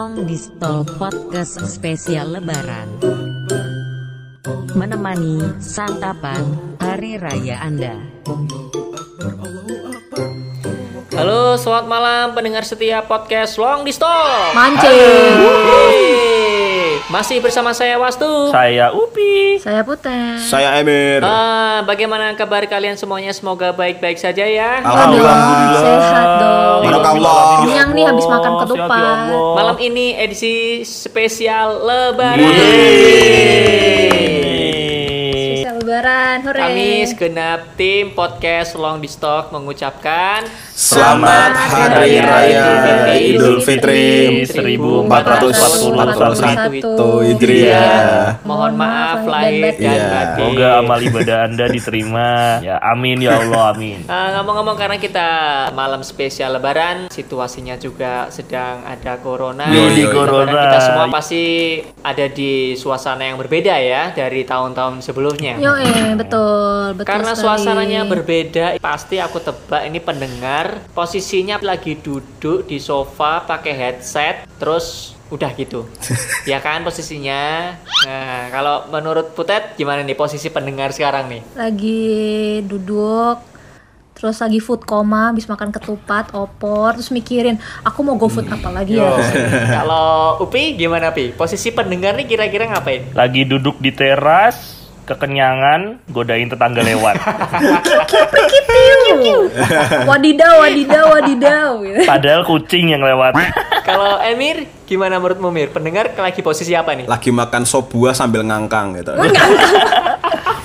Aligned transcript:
Long 0.00 0.24
Distal 0.24 0.80
Podcast 0.96 1.60
spesial 1.68 2.32
Lebaran. 2.32 2.88
Menemani 4.72 5.60
santapan 5.60 6.40
hari 6.80 7.20
raya 7.20 7.60
Anda. 7.60 8.00
Halo, 11.12 11.60
selamat 11.60 11.84
malam 11.84 12.32
pendengar 12.32 12.64
setia 12.64 13.04
podcast 13.04 13.60
Long 13.60 13.84
di 13.84 13.92
Stop. 13.92 14.56
Mancing. 14.56 15.36
Masih 17.12 17.44
bersama 17.44 17.76
saya 17.76 18.00
Wastu. 18.00 18.56
Saya 18.56 18.96
Upi. 18.96 19.60
Saya 19.60 19.84
Putet. 19.84 20.40
Saya 20.48 20.80
Emir. 20.80 21.20
Ah, 21.20 21.84
bagaimana 21.84 22.32
kabar 22.40 22.64
kalian 22.64 22.96
semuanya? 22.96 23.36
Semoga 23.36 23.76
baik-baik 23.76 24.16
saja 24.16 24.48
ya. 24.48 24.80
Alhamdulillah. 24.80 25.36
Sehat 25.76 26.30
dong. 26.40 26.80
Barakallah. 26.88 27.49
Kenyang 27.66 27.90
nih 27.96 28.04
habis 28.08 28.26
makan 28.26 28.52
ya 28.52 28.60
ketupat. 28.64 28.90
Allah. 28.90 29.54
Malam 29.56 29.76
ini 29.80 30.06
edisi 30.16 30.84
spesial 30.86 31.84
Lebaran. 31.84 32.40
Lebaran. 36.00 36.40
Hore. 36.48 36.64
Kami 36.64 37.04
segenap 37.04 37.76
tim 37.76 38.16
podcast 38.16 38.72
Long 38.72 39.04
di 39.04 39.08
Stock 39.08 39.52
mengucapkan 39.52 40.48
Selamat 40.72 41.52
Hari 41.52 42.16
Raya 42.24 43.12
Idul 43.20 43.60
Fitri 43.60 44.40
1441 44.48 46.88
Hijriah. 47.28 48.40
Mohon 48.48 48.80
maaf 48.80 49.28
lahir 49.28 49.76
dan 49.76 49.92
Iya. 49.92 50.08
batin. 50.08 50.40
Semoga 50.40 50.80
amal 50.80 51.04
ibadah 51.04 51.44
Anda 51.44 51.68
diterima. 51.68 52.28
Ya, 52.64 52.80
amin 52.80 53.20
ya 53.20 53.36
Allah, 53.36 53.76
amin. 53.76 54.00
Ah, 54.08 54.40
ngomong-ngomong 54.40 54.80
karena 54.80 54.96
kita 54.96 55.28
malam 55.76 56.00
spesial 56.00 56.56
Lebaran, 56.56 57.12
situasinya 57.12 57.76
juga 57.76 58.32
sedang 58.32 58.88
ada 58.88 59.20
corona. 59.20 59.68
Yoi, 59.68 60.00
Lebaran 60.00 60.16
corona. 60.16 60.64
Kita 60.64 60.80
semua 60.80 61.12
pasti 61.12 61.44
ada 62.00 62.24
di 62.24 62.72
suasana 62.72 63.28
yang 63.28 63.36
berbeda 63.36 63.76
ya 63.76 64.16
dari 64.16 64.48
tahun-tahun 64.48 65.04
sebelumnya. 65.04 65.60
Yo 65.60 65.76
eh 65.76 65.89
betul 66.16 66.94
betul 66.94 67.06
Karena 67.06 67.32
sekali. 67.32 67.44
suasananya 67.44 68.00
berbeda, 68.04 68.64
pasti 68.78 69.16
aku 69.16 69.38
tebak 69.38 69.82
ini 69.84 69.98
pendengar 69.98 70.82
posisinya 70.90 71.58
lagi 71.60 71.96
duduk 71.96 72.66
di 72.66 72.78
sofa 72.78 73.42
pakai 73.42 73.72
headset, 73.72 74.36
terus 74.56 75.14
udah 75.28 75.50
gitu, 75.54 75.86
ya 76.50 76.58
kan 76.58 76.82
posisinya. 76.82 77.74
Nah, 78.02 78.50
kalau 78.50 78.90
menurut 78.90 79.30
Putet 79.32 79.74
gimana 79.74 80.02
nih 80.02 80.14
posisi 80.14 80.48
pendengar 80.48 80.90
sekarang 80.90 81.28
nih? 81.28 81.42
lagi 81.54 82.02
duduk 82.64 83.46
terus 84.10 84.36
lagi 84.36 84.60
food 84.60 84.84
coma 84.84 85.32
habis 85.32 85.48
makan 85.48 85.72
ketupat 85.72 86.36
opor 86.36 86.92
terus 86.92 87.08
mikirin 87.08 87.56
aku 87.80 88.04
mau 88.04 88.20
go 88.20 88.28
food 88.28 88.44
apa 88.46 88.68
lagi 88.68 89.00
ya 89.00 89.16
Kalau 89.72 90.36
Upi 90.40 90.76
gimana 90.76 91.08
Pi? 91.08 91.32
Posisi 91.32 91.72
pendengar 91.72 92.12
nih 92.16 92.28
kira-kira 92.28 92.68
ngapain? 92.68 93.16
Lagi 93.16 93.48
duduk 93.48 93.80
di 93.80 93.88
teras, 93.88 94.79
kekenyangan, 95.10 96.06
godain 96.14 96.46
tetangga 96.46 96.86
lewat. 96.86 97.18
wadidaw 100.06 100.54
wadidaw 100.62 101.04
wadidaw. 101.18 101.70
Padahal 102.06 102.46
kucing 102.46 102.94
yang 102.94 103.02
lewat. 103.02 103.34
Kalau 103.88 104.22
Emir 104.22 104.70
gimana 104.86 105.18
menurutmu 105.18 105.50
Mir? 105.50 105.74
Pendengar 105.74 106.14
lagi 106.14 106.38
posisi 106.46 106.78
apa 106.78 106.94
nih? 106.94 107.10
Lagi 107.10 107.34
makan 107.34 107.66
sop 107.66 107.90
buah 107.90 108.14
sambil 108.14 108.46
ngangkang 108.46 108.94
gitu. 109.02 109.18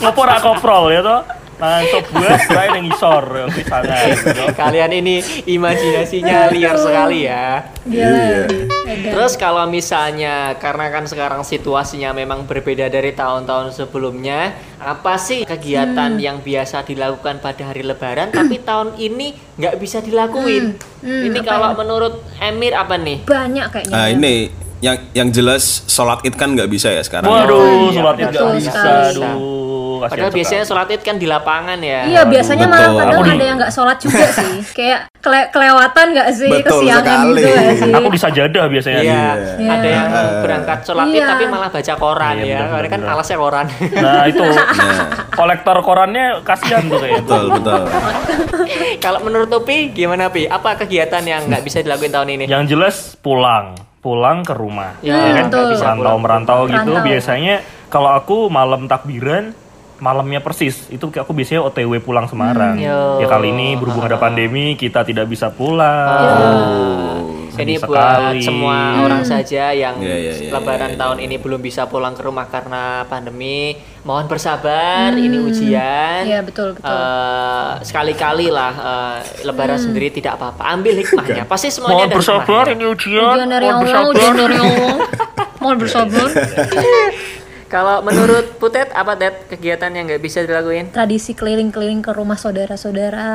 Ngopor 0.06 0.30
koprol 0.46 0.94
ya 0.94 1.02
toh. 1.02 1.45
Mangan 1.56 1.84
sop 1.88 2.06
buah, 2.12 2.40
saya 2.42 2.68
yang 2.76 2.88
isor 2.88 3.24
yang 3.32 3.50
di 3.50 3.64
sana. 3.64 3.96
gitu. 4.12 4.44
Kalian 4.54 4.92
ini 4.94 5.16
imajinasinya 5.48 6.52
liar 6.52 6.76
sekali 6.76 7.20
ya. 7.24 7.64
Gila. 7.82 8.48
Terus 8.86 9.34
kalau 9.36 9.66
misalnya 9.66 10.56
karena 10.56 10.90
kan 10.90 11.04
sekarang 11.06 11.42
situasinya 11.42 12.12
memang 12.12 12.44
berbeda 12.44 12.88
dari 12.88 13.12
tahun-tahun 13.12 13.72
sebelumnya, 13.72 14.52
apa 14.78 15.16
sih 15.16 15.44
kegiatan 15.44 16.16
yang 16.18 16.40
biasa 16.40 16.84
dilakukan 16.84 17.40
pada 17.40 17.72
hari 17.72 17.82
Lebaran 17.82 18.30
tapi 18.30 18.60
tahun 18.60 18.96
ini 18.96 19.34
nggak 19.56 19.76
bisa 19.78 20.00
dilakuin? 20.00 20.76
Hmm, 21.02 21.24
ini 21.24 21.40
apa 21.40 21.48
kalau 21.48 21.70
ya? 21.72 21.76
menurut 21.78 22.14
Emir 22.38 22.74
apa 22.74 22.96
nih? 22.96 23.24
banyak 23.26 23.66
kayaknya 23.70 23.94
Nah 23.94 24.06
ini 24.08 24.34
yang 24.80 24.98
yang 25.14 25.30
jelas 25.32 25.82
sholat 25.88 26.22
id 26.22 26.36
kan 26.36 26.52
nggak 26.52 26.68
bisa 26.68 26.92
ya 26.92 27.02
sekarang. 27.02 27.26
Waduh, 27.26 27.90
Iya, 27.90 27.96
sholat 27.96 28.16
id 28.16 28.28
nggak 28.30 28.48
bisa. 28.60 28.70
sekali. 28.70 29.24
Aduh, 29.24 29.34
kasihan 29.98 30.12
Padahal 30.12 30.28
sekali. 30.28 30.40
biasanya 30.42 30.64
sholat 30.64 30.88
id 30.90 31.02
kan 31.02 31.16
di 31.16 31.26
lapangan 31.26 31.80
ya. 31.80 32.00
Iya 32.06 32.22
biasanya 32.24 32.66
malah 32.66 32.82
betul. 32.86 33.00
kadang 33.00 33.14
Aku 33.14 33.24
di- 33.24 33.32
ada 33.32 33.46
yang 33.46 33.58
nggak 33.58 33.72
sholat 33.72 33.98
juga 33.98 34.26
sih 34.38 34.56
Kayak 34.72 35.00
kele- 35.18 35.50
kelewatan 35.50 36.06
nggak 36.12 36.30
sih 36.32 36.52
Betul 36.52 36.80
Kesiangan 36.80 37.04
sekali. 37.22 37.34
gitu 37.36 37.48
nggak 37.48 37.76
sih 37.76 37.92
Aku 37.94 38.08
disajadah 38.10 38.66
biasanya. 38.68 39.00
Iya, 39.00 39.26
Iya. 39.56 39.72
ada 39.72 39.88
yang 39.88 40.08
berangkat 40.40 40.78
sholat 40.82 41.06
id 41.06 41.16
Iya. 41.16 41.26
tapi 41.28 41.44
malah 41.46 41.70
baca 41.70 41.94
koran 41.96 42.36
Iya, 42.36 42.46
ya. 42.46 42.58
benar, 42.58 42.70
Karena 42.72 42.90
kan 42.90 43.02
alasnya 43.08 43.38
koran. 43.38 43.66
Nah, 43.96 44.24
itu 44.26 44.44
kolektor 45.36 45.78
korannya 45.82 46.26
kasihan 46.42 46.84
tuh 46.84 46.98
kayaknya. 46.98 47.22
Betul 47.22 47.44
betul. 47.54 47.82
Kalau 49.04 49.20
menurut 49.22 49.48
Topi 49.48 49.92
gimana 49.92 50.28
Pi? 50.28 50.46
Apa 50.46 50.76
kegiatan 50.76 51.22
yang 51.22 51.46
nggak 51.46 51.62
bisa 51.62 51.80
dilakuin 51.80 52.10
tahun 52.10 52.30
ini? 52.32 52.46
Yang 52.46 52.64
jelas 52.72 52.96
pulang, 53.16 53.74
pulang 54.00 54.42
ke 54.42 54.54
rumah. 54.54 54.98
Ya, 55.00 55.16
kan 55.36 55.48
betul. 55.48 55.68
bisa 55.72 55.88
merantau 55.92 56.18
merantau 56.18 56.60
gitu 56.66 56.92
Merantau. 56.92 57.04
biasanya 57.04 57.56
kalau 57.88 58.12
aku 58.12 58.48
malam 58.48 58.86
takbiran 58.86 59.54
malamnya 60.06 60.38
persis 60.38 60.86
itu 60.94 61.10
aku 61.10 61.34
biasanya 61.34 61.66
OTW 61.66 61.98
pulang 61.98 62.30
Semarang. 62.30 62.78
Yo. 62.78 63.18
Ya 63.18 63.26
kali 63.26 63.50
ini 63.50 63.74
berhubung 63.74 64.06
ada 64.06 64.22
pandemi 64.22 64.78
kita 64.78 65.02
tidak 65.02 65.26
bisa 65.26 65.50
pulang. 65.50 66.22
Oh. 66.22 67.34
Jadi 67.56 67.80
Sedih 67.80 67.88
buat 67.88 67.96
sekali. 67.96 68.44
semua 68.44 68.78
orang 69.00 69.24
saja 69.24 69.72
yang 69.72 69.96
Iya, 69.96 70.12
iya, 70.20 70.34
iya, 70.36 70.52
lebaran 70.52 70.92
iya, 70.92 70.96
iya. 70.96 71.00
tahun 71.00 71.18
ini 71.24 71.36
belum 71.40 71.64
bisa 71.64 71.88
pulang 71.88 72.12
ke 72.12 72.20
rumah 72.20 72.52
karena 72.52 73.08
pandemi, 73.08 73.80
mohon 74.04 74.28
bersabar, 74.28 75.16
ini 75.16 75.40
ujian. 75.40 76.28
Iya, 76.28 76.44
betul, 76.44 76.76
betul. 76.76 76.84
Eh, 76.92 77.72
sekali-kali 77.80 78.52
lah 78.52 78.74
eh, 78.76 79.18
lebaran 79.48 79.80
sendiri 79.80 80.12
tidak 80.12 80.36
apa-apa. 80.36 80.68
Ambil 80.68 81.00
hikmahnya. 81.00 81.48
Pasti 81.48 81.72
semuanya 81.72 82.06
Mohon 82.06 82.18
bersabar 82.20 82.64
hikmahnya. 82.68 82.76
ini 82.76 82.86
ujian. 82.92 83.24
Ujian 83.24 83.48
dari 83.48 83.66
Mohon 83.66 83.72
Allah, 83.72 83.88
bersabar. 83.88 84.12
ujian 84.12 84.34
dari 84.36 84.56
Allah. 84.60 84.96
Mohon 85.64 85.78
bersabar. 85.80 86.28
Kalau 87.66 88.06
menurut 88.06 88.62
Putet 88.62 88.94
apa 88.94 89.18
Tet 89.18 89.50
kegiatan 89.50 89.90
yang 89.90 90.06
nggak 90.06 90.22
bisa 90.22 90.46
dilakuin? 90.46 90.94
Tradisi 90.94 91.34
keliling-keliling 91.34 92.06
ke 92.06 92.14
rumah 92.14 92.38
saudara-saudara, 92.38 93.30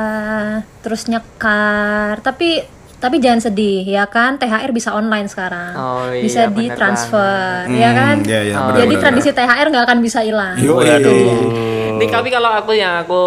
terus 0.79 1.05
nyekar. 1.05 2.23
Tapi 2.23 2.63
tapi 3.01 3.17
jangan 3.17 3.41
sedih 3.41 3.81
ya 3.81 4.05
kan, 4.05 4.37
THR 4.37 4.69
bisa 4.69 4.93
online 4.93 5.25
sekarang. 5.25 5.73
Oh, 5.73 6.05
iya, 6.13 6.21
bisa 6.21 6.41
bener 6.47 6.77
ditransfer, 6.77 7.65
banget. 7.65 7.81
ya 7.81 7.89
kan? 7.97 8.15
Hmm, 8.21 8.29
iya, 8.29 8.41
iya, 8.45 8.55
Oh, 8.61 8.77
Jadi 8.77 8.93
benar, 8.93 9.03
tradisi 9.03 9.29
THR 9.33 9.67
nggak 9.73 9.85
akan 9.89 9.99
bisa 9.99 10.19
hilang. 10.21 10.55
Ini 11.91 12.05
tapi 12.09 12.29
kalau 12.33 12.49
aku 12.49 12.73
yang 12.73 13.05
aku 13.05 13.21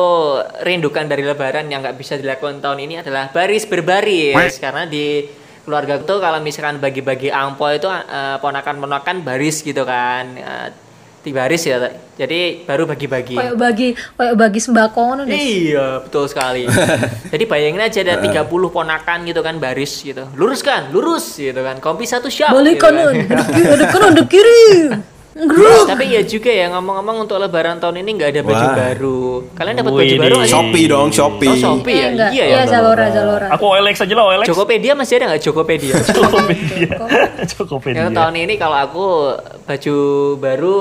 rindukan 0.67 1.07
dari 1.07 1.23
Lebaran 1.23 1.71
yang 1.71 1.79
nggak 1.79 1.95
bisa 1.95 2.19
dilakukan 2.19 2.59
tahun 2.59 2.83
ini 2.83 2.95
adalah 3.07 3.31
baris 3.31 3.71
berbaris 3.71 4.59
karena 4.59 4.83
di 4.83 5.23
keluarga 5.63 6.03
tuh 6.03 6.19
kalau 6.19 6.43
misalkan 6.43 6.83
bagi-bagi 6.83 7.31
angpo 7.31 7.71
itu 7.71 7.87
eh, 7.87 8.37
ponakan-ponakan 8.43 9.23
baris 9.23 9.63
gitu 9.63 9.87
kan 9.87 10.35
Eh, 10.35 10.69
di 11.25 11.33
baris 11.33 11.65
ya 11.65 11.89
jadi 12.15 12.69
baru 12.69 12.85
bagi-bagi 12.85 13.33
Kayak 13.33 13.57
bagi 13.57 13.89
kayak 13.97 14.35
bagi 14.37 14.61
sembako 14.61 15.25
deh. 15.25 15.33
Iya 15.33 16.05
betul 16.05 16.29
sekali 16.29 16.69
jadi 17.33 17.45
bayangin 17.49 17.81
aja 17.81 17.99
ada 18.05 18.21
30 18.21 18.45
ponakan 18.69 19.19
gitu 19.25 19.41
kan 19.41 19.57
baris 19.57 20.05
gitu 20.05 20.29
lurus 20.37 20.61
kan 20.61 20.93
lurus 20.93 21.41
gitu 21.41 21.57
kan 21.65 21.81
kompi 21.81 22.05
satu 22.05 22.29
siap 22.29 22.53
Balik 22.53 22.77
gitu 22.77 22.93
kan. 22.93 23.17
kanan, 23.25 23.73
ada 23.73 23.85
kanan, 23.89 24.13
ada 24.13 24.25
kiri. 24.29 24.93
Grup. 25.35 25.91
tapi 25.91 26.15
ya 26.15 26.23
juga 26.23 26.47
ya 26.47 26.71
ngomong-ngomong 26.71 27.27
untuk 27.27 27.43
Lebaran 27.43 27.83
tahun 27.83 28.07
ini 28.07 28.11
nggak 28.15 28.31
ada 28.39 28.41
baju 28.47 28.67
Wah. 28.71 28.77
baru 28.79 29.23
kalian 29.59 29.75
dapat 29.83 29.91
baju 29.91 30.15
baru 30.23 30.35
nggak? 30.39 30.51
Shopee 30.55 30.85
dong 30.87 31.09
Shopee. 31.11 31.51
Oh 31.51 31.57
Shopee 31.59 31.91
ya? 31.91 31.99
Eh, 31.99 32.11
enggak. 32.15 32.31
Iya 32.31 32.45
ya? 32.47 32.55
Iya, 32.55 32.63
Zalora, 32.71 33.07
Zalora. 33.11 33.47
Aku 33.51 33.65
OLX 33.67 33.97
aja 34.07 34.15
lah 34.15 34.25
OLX. 34.31 34.47
Jokopedia 34.47 34.95
masih 34.95 35.15
ada 35.19 35.35
nggak 35.35 35.43
Jokopedia? 35.43 35.95
Jokopedia. 36.15 36.95
Jokopedia. 37.51 37.99
Yang 38.07 38.11
tahun 38.15 38.35
ini 38.47 38.55
kalau 38.63 38.79
aku 38.79 39.07
baju 39.67 39.97
baru 40.39 40.77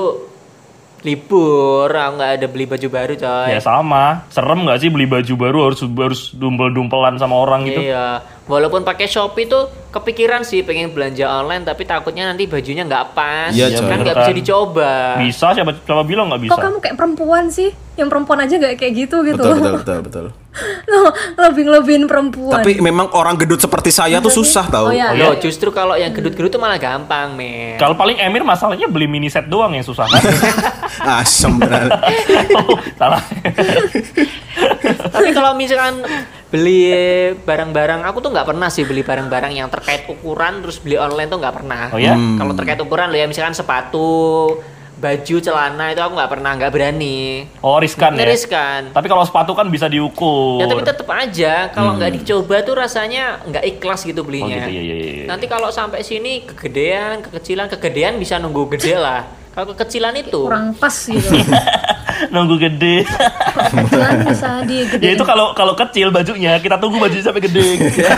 libur, 1.04 1.86
aku 1.86 2.12
nggak 2.16 2.32
ada 2.40 2.46
beli 2.48 2.64
baju 2.64 2.88
baru 2.88 3.12
coy. 3.14 3.48
Ya 3.52 3.60
sama, 3.60 4.24
serem 4.32 4.64
nggak 4.64 4.78
sih 4.80 4.88
beli 4.88 5.04
baju 5.04 5.34
baru 5.36 5.58
harus 5.68 5.80
harus 5.84 6.32
dumpel-dumpelan 6.32 7.20
sama 7.20 7.36
orang 7.36 7.68
gitu? 7.68 7.84
Iya, 7.84 8.24
walaupun 8.48 8.82
pakai 8.82 9.04
Shopee 9.04 9.44
tuh 9.44 9.68
kepikiran 9.92 10.42
sih 10.42 10.64
pengen 10.64 10.90
belanja 10.96 11.28
online 11.28 11.62
tapi 11.62 11.84
takutnya 11.84 12.24
nanti 12.24 12.48
bajunya 12.48 12.88
nggak 12.88 13.12
pas, 13.12 13.52
Iya, 13.52 13.84
kan 13.84 14.00
nggak 14.00 14.16
Kan. 14.16 14.22
bisa 14.24 14.32
dicoba. 14.32 14.92
Bisa 15.20 15.46
siapa 15.52 15.76
siapa 15.76 16.02
bilang 16.08 16.32
nggak 16.32 16.42
bisa? 16.48 16.52
Kok 16.56 16.64
kamu 16.64 16.78
kayak 16.80 16.96
perempuan 16.96 17.44
sih? 17.52 17.68
Yang 18.00 18.08
perempuan 18.10 18.38
aja 18.40 18.54
nggak 18.56 18.74
kayak 18.80 18.92
gitu 18.96 19.16
gitu. 19.28 19.38
Betul 19.38 19.54
betul 19.60 19.74
betul 19.78 19.98
betul. 20.08 20.26
Lo 20.86 21.10
lebih 21.50 21.66
lebihin 21.66 22.04
perempuan. 22.06 22.62
Tapi 22.62 22.78
memang 22.78 23.10
orang 23.18 23.34
gedut 23.34 23.58
seperti 23.58 23.90
saya 23.90 24.22
tuh 24.22 24.30
susah 24.30 24.70
tau. 24.70 24.86
Oh, 24.88 24.94
iya. 24.94 25.10
Loh, 25.10 25.34
justru 25.38 25.74
kalau 25.74 25.98
yang 25.98 26.14
gedut-gedut 26.14 26.54
tuh 26.54 26.62
malah 26.62 26.78
gampang, 26.78 27.34
men. 27.34 27.74
Kalau 27.76 27.98
paling 27.98 28.22
Emir 28.22 28.46
masalahnya 28.46 28.86
beli 28.86 29.10
mini 29.10 29.26
set 29.26 29.50
doang 29.50 29.74
yang 29.74 29.82
susah 29.82 30.06
kan? 30.06 30.22
Asem 31.22 31.58
benar. 31.58 31.90
oh, 32.58 32.78
salah. 32.94 33.22
Tapi 35.10 35.28
kalau 35.34 35.58
misalkan 35.58 36.06
beli 36.54 36.86
barang-barang 37.42 38.06
aku 38.06 38.22
tuh 38.22 38.30
nggak 38.30 38.46
pernah 38.46 38.70
sih 38.70 38.86
beli 38.86 39.02
barang-barang 39.02 39.58
yang 39.58 39.66
terkait 39.66 40.06
ukuran 40.06 40.62
terus 40.62 40.78
beli 40.78 40.94
online 40.94 41.26
tuh 41.26 41.42
nggak 41.42 41.50
pernah 41.50 41.90
Oh 41.90 41.98
ya? 41.98 42.14
kalau 42.14 42.54
terkait 42.54 42.78
ukuran 42.78 43.10
lo 43.10 43.18
ya 43.18 43.26
misalkan 43.26 43.58
sepatu 43.58 44.06
baju 45.04 45.36
celana 45.36 45.92
itu 45.92 46.00
aku 46.00 46.12
nggak 46.16 46.30
pernah 46.32 46.50
nggak 46.56 46.72
berani 46.72 47.44
Oh 47.60 47.76
riskan 47.76 48.16
ya. 48.16 48.24
Riskan. 48.24 48.80
Tapi 48.96 49.06
kalau 49.06 49.20
sepatu 49.22 49.52
kan 49.52 49.68
bisa 49.68 49.84
diukur. 49.84 50.60
ya 50.60 50.66
tapi 50.66 50.80
tetap 50.80 51.08
aja 51.12 51.68
kalau 51.68 52.00
nggak 52.00 52.12
dicoba 52.16 52.64
tuh 52.64 52.74
rasanya 52.80 53.44
nggak 53.44 53.64
ikhlas 53.76 54.00
gitu 54.02 54.24
Oh 54.24 54.26
belinya 54.26 54.64
gitu 54.64 54.70
ya 54.72 54.80
ya 54.80 54.96
ya. 54.96 55.12
ya. 55.20 55.24
nanti 55.28 55.44
kalau 55.44 55.68
sampai 55.68 56.00
sini 56.00 56.48
kegedean 56.48 57.20
kekecilan 57.20 57.68
kegedean 57.68 58.16
bisa 58.16 58.40
nunggu 58.40 58.72
gede 58.72 58.96
lah 58.96 59.28
kalau 59.52 59.70
kekecilan 59.70 60.16
itu 60.16 60.40
kurang 60.40 60.72
pas 60.72 60.96
gitu 60.96 61.36
Nunggu 62.30 62.56
gede. 62.56 63.02
bisa 64.24 64.62
ya 65.02 65.10
itu 65.12 65.24
kalau 65.26 65.50
kalau 65.52 65.74
kecil 65.74 66.14
bajunya 66.14 66.56
kita 66.62 66.78
tunggu 66.78 66.96
baju 66.96 67.14
sampai 67.20 67.42
gede. 67.42 67.66
gitu. 67.76 68.00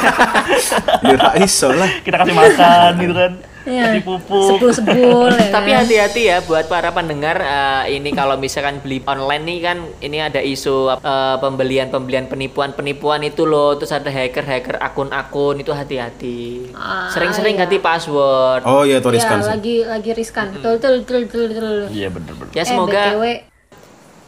Ya 1.06 1.32
iso 1.40 1.72
lah. 1.72 1.88
kita 2.04 2.20
kasih 2.20 2.34
makan 2.36 2.90
gitu 3.00 3.14
kan. 3.16 3.32
Iya. 3.66 3.98
Pupuk. 4.00 4.46
sebul 4.46 4.70
sebul 4.70 5.30
ya 5.34 5.50
Tapi 5.58 5.70
kan? 5.74 5.78
hati-hati 5.82 6.22
ya 6.30 6.38
buat 6.40 6.70
para 6.70 6.94
pendengar 6.94 7.36
eh, 7.36 7.98
ini 7.98 8.14
kalau 8.14 8.38
misalkan 8.38 8.78
beli 8.78 9.02
online 9.04 9.42
nih 9.42 9.58
kan 9.60 9.78
ini 9.98 10.18
ada 10.22 10.38
isu 10.38 10.94
eh, 10.94 11.36
pembelian-pembelian 11.42 12.30
penipuan-penipuan 12.30 13.26
itu 13.26 13.42
loh 13.42 13.74
terus 13.74 13.90
ada 13.90 14.06
hacker-hacker 14.06 14.78
akun-akun 14.78 15.58
itu 15.58 15.74
hati-hati. 15.74 16.70
Ah, 16.72 17.10
Sering-sering 17.10 17.58
iya. 17.58 17.66
ganti 17.66 17.76
password. 17.78 18.62
Oh 18.62 18.86
iya, 18.86 19.02
itu 19.02 19.08
ya 19.10 19.14
riskan 19.18 19.38
sih. 19.42 19.50
lagi 19.50 19.76
lagi 19.82 20.10
riskan 20.14 20.46
betul 20.54 20.78
betul 20.78 21.20
betul 21.26 21.44
betul. 21.50 21.76
Iya 21.90 22.08
bener 22.08 22.32
bener. 22.32 22.52
Ya 22.54 22.62
eh 22.62 22.66
semoga 22.66 23.02
btw 23.12 23.24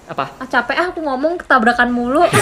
apa? 0.08 0.24
ah 0.40 0.48
capek 0.48 0.76
ah 0.80 0.86
aku 0.88 1.00
ngomong 1.04 1.36
ketabrakan 1.36 1.92
mulu 1.92 2.24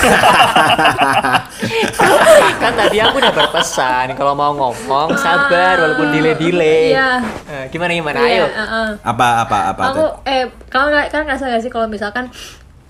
kan 2.62 2.72
tadi 2.78 2.96
aku 3.02 3.18
udah 3.18 3.34
berpesan 3.34 4.14
kalau 4.14 4.38
mau 4.38 4.54
ngomong 4.54 5.18
sabar 5.18 5.82
walaupun 5.82 6.14
delay-delay. 6.14 6.94
Iya. 6.94 7.10
Eh, 7.46 7.64
gimana 7.70 7.90
gimana? 7.92 8.18
Iya, 8.22 8.30
Ayo. 8.30 8.46
uh-uh. 8.46 8.88
Apa 9.02 9.26
apa 9.46 9.58
apa 9.74 9.82
aku 9.92 10.04
Ted? 10.22 10.30
eh 10.30 10.42
nggak 10.70 11.06
kan 11.10 11.22
ngerasa 11.26 11.44
gak 11.50 11.62
sih 11.62 11.72
kalau 11.72 11.86
misalkan 11.90 12.30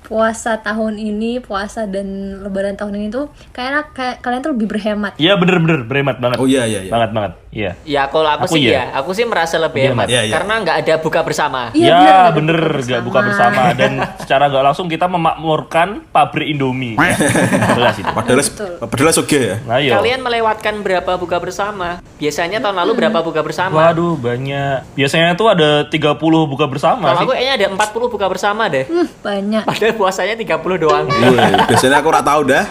puasa 0.07 0.63
tahun 0.63 1.03
ini 1.03 1.43
puasa 1.43 1.83
dan 1.91 2.39
lebaran 2.39 2.79
tahun 2.79 2.95
ini 2.95 3.07
tuh 3.11 3.27
kayaknya 3.51 3.91
kayak 3.91 4.23
kalian 4.23 4.39
tuh 4.39 4.55
lebih 4.55 4.71
berhemat 4.71 5.19
Iya 5.19 5.35
bener 5.35 5.59
bener 5.59 5.83
berhemat 5.83 6.23
banget. 6.23 6.39
Oh 6.39 6.47
iya 6.47 6.63
iya 6.63 6.87
iya. 6.87 6.93
Banget 6.95 7.11
banget. 7.11 7.33
Iya. 7.57 7.71
Ya 7.89 8.03
kalau 8.13 8.29
aku, 8.29 8.45
Aku 8.45 8.55
sih 8.61 8.69
iya. 8.69 8.73
ya, 8.77 8.85
aku 9.01 9.11
sih 9.17 9.25
merasa 9.25 9.57
lebih 9.57 9.81
Iya, 9.81 9.91
hemat. 9.97 10.07
Iya, 10.07 10.21
iya. 10.29 10.33
karena 10.37 10.55
nggak 10.61 10.77
ada 10.85 10.95
buka 11.01 11.21
bersama. 11.25 11.61
Iya, 11.73 11.89
ya 11.89 11.97
bener, 11.97 12.05
nggak 12.05 12.21
ada 12.21 12.37
bener 12.37 12.59
buka 12.61 12.85
nggak 12.85 13.03
buka 13.09 13.21
bersama. 13.25 13.63
dan 13.73 13.93
secara 14.21 14.45
nggak 14.53 14.65
langsung 14.69 14.87
kita 14.87 15.07
memakmurkan 15.09 15.89
pabrik 16.13 16.53
Indomie. 16.53 17.01
Jelas 17.77 17.97
itu. 17.97 18.13
Padahal 18.13 18.45
padahal 18.85 19.13
oke 19.17 19.39
ya. 19.41 19.57
Nah, 19.65 19.79
iya. 19.81 19.93
Kalian 19.97 20.21
melewatkan 20.21 20.75
berapa 20.85 21.13
buka 21.17 21.37
bersama? 21.41 22.05
Biasanya 22.21 22.61
tahun 22.61 22.77
lalu 22.77 22.93
berapa 23.01 23.19
buka 23.25 23.41
bersama? 23.41 23.89
Waduh 23.89 24.21
banyak. 24.21 24.93
Biasanya 24.93 25.33
tuh 25.33 25.49
ada 25.49 25.85
30 25.89 26.17
buka 26.45 26.65
bersama 26.69 27.13
Kalau 27.13 27.25
aku 27.25 27.33
kayaknya 27.33 27.55
ada 27.57 27.67
40 27.73 28.13
buka 28.13 28.27
bersama 28.29 28.63
deh. 28.69 28.85
hmm, 28.85 29.07
banyak 29.25 29.63
Padahal 29.65 29.95
puasanya 29.97 30.35
30 30.37 30.77
doang. 30.77 31.07
Wih, 31.09 31.53
biasanya 31.69 32.01
aku 32.01 32.09
ora 32.13 32.21
tahu 32.21 32.41
dah. 32.49 32.65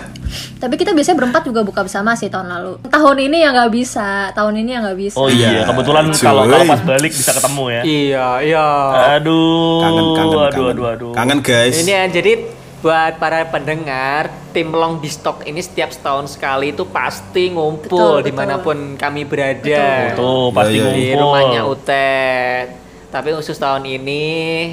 Tapi 0.56 0.76
kita 0.76 0.92
biasanya 0.92 1.18
berempat 1.18 1.42
juga 1.44 1.62
buka 1.62 1.82
bersama 1.82 2.14
sih 2.14 2.28
tahun 2.28 2.48
lalu 2.48 2.74
tahun 2.86 3.18
ini 3.22 3.38
yang 3.40 3.54
nggak 3.54 3.72
bisa 3.72 4.10
tahun 4.32 4.54
ini 4.58 4.70
yang 4.72 4.84
nggak 4.84 5.00
bisa 5.00 5.16
Oh 5.16 5.28
iya, 5.28 5.64
kebetulan 5.64 6.10
kalau 6.14 6.44
kalau 6.44 6.66
pas 6.66 6.82
balik 6.82 7.12
bisa 7.12 7.32
ketemu 7.32 7.64
ya. 7.70 7.82
iya, 7.84 8.28
iya. 8.42 8.68
Aduh, 9.16 9.80
Kangen 9.80 10.06
kangen 10.12 10.30
aduh, 10.32 10.50
kangen. 10.50 10.70
aduh, 10.72 10.86
aduh. 10.88 11.12
Kangen 11.14 11.40
guys. 11.40 11.76
Ini 11.78 11.92
ya, 11.92 12.04
jadi 12.12 12.32
buat 12.78 13.18
para 13.18 13.42
pendengar, 13.46 14.30
tim 14.52 14.70
Long 14.70 15.00
di 15.00 15.10
Stock 15.10 15.42
ini 15.44 15.58
setiap 15.58 15.90
setahun 15.90 16.32
sekali 16.32 16.70
itu 16.70 16.86
pasti 16.86 17.50
ngumpul 17.50 17.90
Betul, 17.90 18.14
betul. 18.16 18.22
di 18.22 18.32
mana 18.32 18.56
pun 18.58 18.78
kami 18.94 19.26
berada. 19.26 20.14
Tuh 20.14 20.52
pasti 20.52 20.76
Iya, 20.76 20.84
iya, 20.84 20.92
Di 20.92 21.04
ngumpul. 21.08 21.22
rumahnya 21.24 21.62
Utet. 21.66 22.68
Tapi 23.16 23.32
khusus 23.32 23.56
tahun 23.56 23.88
ini 23.88 24.24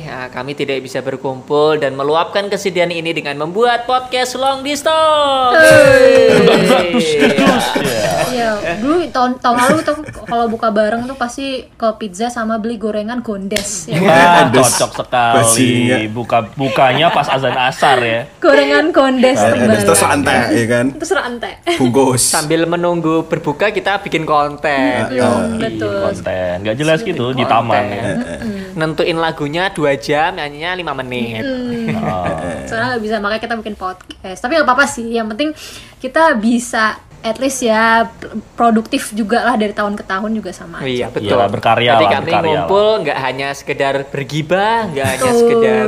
ya, 0.03 0.27
kami 0.27 0.59
tidak 0.59 0.83
bisa 0.83 0.99
berkumpul 0.99 1.79
dan 1.79 1.95
meluapkan 1.95 2.51
kesedihan 2.51 2.91
ini 2.91 3.15
dengan 3.15 3.39
membuat 3.39 3.87
podcast 3.87 4.35
Long 4.35 4.67
di 4.67 4.75
Stock. 4.75 5.55
Ya. 9.23 9.29
Tahun 9.39 9.39
tahun 9.39 9.57
lalu 9.57 9.79
tuh 9.83 9.97
kalau 10.27 10.47
buka 10.47 10.69
bareng 10.69 11.07
tuh 11.07 11.15
pasti 11.15 11.47
ke 11.69 11.89
pizza 11.95 12.27
sama 12.27 12.59
beli 12.59 12.75
gorengan 12.75 13.23
gondes 13.23 13.87
ya. 13.87 14.03
Wah, 14.03 14.51
Aduh, 14.51 14.67
cocok 14.67 14.91
sekali. 14.99 15.35
basinya. 15.39 15.97
Buka 16.11 16.39
bukanya 16.53 17.07
pas 17.09 17.31
azan 17.31 17.55
asar 17.55 18.03
ya. 18.03 18.27
Gorengan 18.37 18.91
gondes 18.91 19.39
Eh, 19.39 19.47
terbalik. 19.49 19.87
Terus 19.87 20.03
rantai 20.03 20.37
ya 20.53 20.65
kan. 20.67 20.87
Terus 20.99 21.13
rantai. 21.13 21.53
Bungkus. 21.79 22.23
Sambil 22.27 22.67
menunggu 22.67 23.23
berbuka 23.23 23.71
kita 23.71 24.03
bikin 24.03 24.27
konten. 24.27 25.07
Iya, 25.09 25.23
Ih, 25.23 25.59
betul. 25.61 26.03
Konten, 26.03 26.55
nggak 26.63 26.77
jelas 26.77 26.99
gitu 27.01 27.31
di 27.31 27.45
taman 27.45 27.85
ya. 27.87 28.03
Nentuin 28.73 29.15
lagunya 29.15 29.71
2 29.71 29.95
jam, 29.97 30.35
nyanyinya 30.35 30.75
5 30.75 30.93
menit. 30.97 31.45
Oh. 31.45 32.27
Soalnya 32.67 32.97
nggak 32.97 33.03
bisa 33.03 33.17
makanya 33.19 33.43
kita 33.43 33.55
bikin 33.57 33.77
podcast. 33.77 34.39
Tapi 34.41 34.53
nggak 34.57 34.67
apa-apa 34.67 34.87
sih. 34.89 35.07
Yang 35.07 35.27
penting 35.31 35.49
kita 35.99 36.35
bisa 36.35 36.99
at 37.23 37.39
least 37.39 37.63
ya 37.63 38.11
produktif 38.53 39.15
juga 39.15 39.43
lah 39.43 39.55
dari 39.55 39.71
tahun 39.71 39.95
ke 39.95 40.05
tahun 40.05 40.31
juga 40.35 40.51
sama. 40.51 40.79
Oh 40.79 40.85
aja. 40.85 40.91
iya 40.91 41.07
betul. 41.09 41.31
Iyalah, 41.31 41.49
berkarya 41.49 41.91
Jadi 41.93 42.05
lah, 42.05 42.13
kami 42.13 42.25
berkarya 42.27 42.47
ngumpul 42.51 42.87
nggak 43.03 43.19
hanya 43.21 43.49
sekedar 43.55 43.95
bergibah, 44.07 44.91
nggak 44.91 45.07
hanya 45.09 45.31
sekedar 45.33 45.87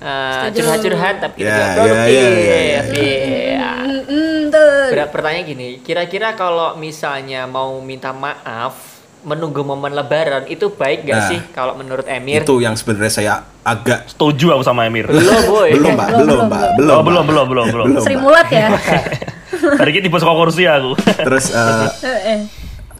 uh, 0.00 0.46
curhat-curhat, 0.50 1.14
tapi 1.20 1.38
kita 1.40 1.50
Ya, 1.50 1.54
juga 1.54 1.70
ya, 1.70 1.74
produktif. 1.76 2.10
ya, 2.10 2.28
ya, 2.28 2.60
ya. 2.60 2.80
Iya. 2.84 3.70
Mm, 3.80 4.02
mm, 4.04 4.38
tuh. 4.50 4.82
Ber- 4.90 5.10
Pertanyaan 5.10 5.46
gini, 5.46 5.68
kira-kira 5.80 6.34
kalau 6.34 6.74
misalnya 6.76 7.46
mau 7.46 7.78
minta 7.78 8.10
maaf 8.10 8.74
menunggu 9.20 9.60
momen 9.60 9.92
Lebaran 9.92 10.48
itu 10.48 10.72
baik 10.72 11.04
gak 11.04 11.12
Nah, 11.14 11.28
sih 11.28 11.40
kalau 11.52 11.76
menurut 11.76 12.08
Emir? 12.08 12.40
Itu 12.40 12.56
yang 12.56 12.72
sebenarnya 12.72 13.12
saya 13.12 13.32
agak 13.60 14.08
Setuju 14.08 14.56
aku 14.56 14.64
sama 14.64 14.88
Emir. 14.88 15.04
Belum 15.06 15.36
boy. 15.44 15.70
belum, 15.76 15.92
Mbak. 15.92 16.08
Belum, 16.08 16.18
Belum, 16.18 16.26
belum, 16.26 16.46
Mbak. 16.48 16.56
belum. 16.56 16.74
Belum. 16.74 16.96
Oh, 16.96 17.02
belum, 17.04 17.24
belum, 17.24 17.46
belum, 17.46 17.66
belum. 17.68 17.86
Belum. 17.92 18.02
Sri. 18.02 18.16
Mulat 18.16 18.48
ya. 18.48 18.66
Tadi 19.60 19.90
kita 19.92 20.04
tipe 20.08 20.18
kursi 20.18 20.64
aku. 20.64 20.90
Terus 20.98 21.52
eh, 21.52 21.86
Eh, 22.04 22.20
eh. 22.36 22.40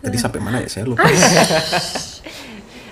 tadi 0.01 0.17
sampai 0.17 0.41
mana 0.41 0.61
ya? 0.65 0.69
Saya 0.69 0.85
lupa. 0.89 1.05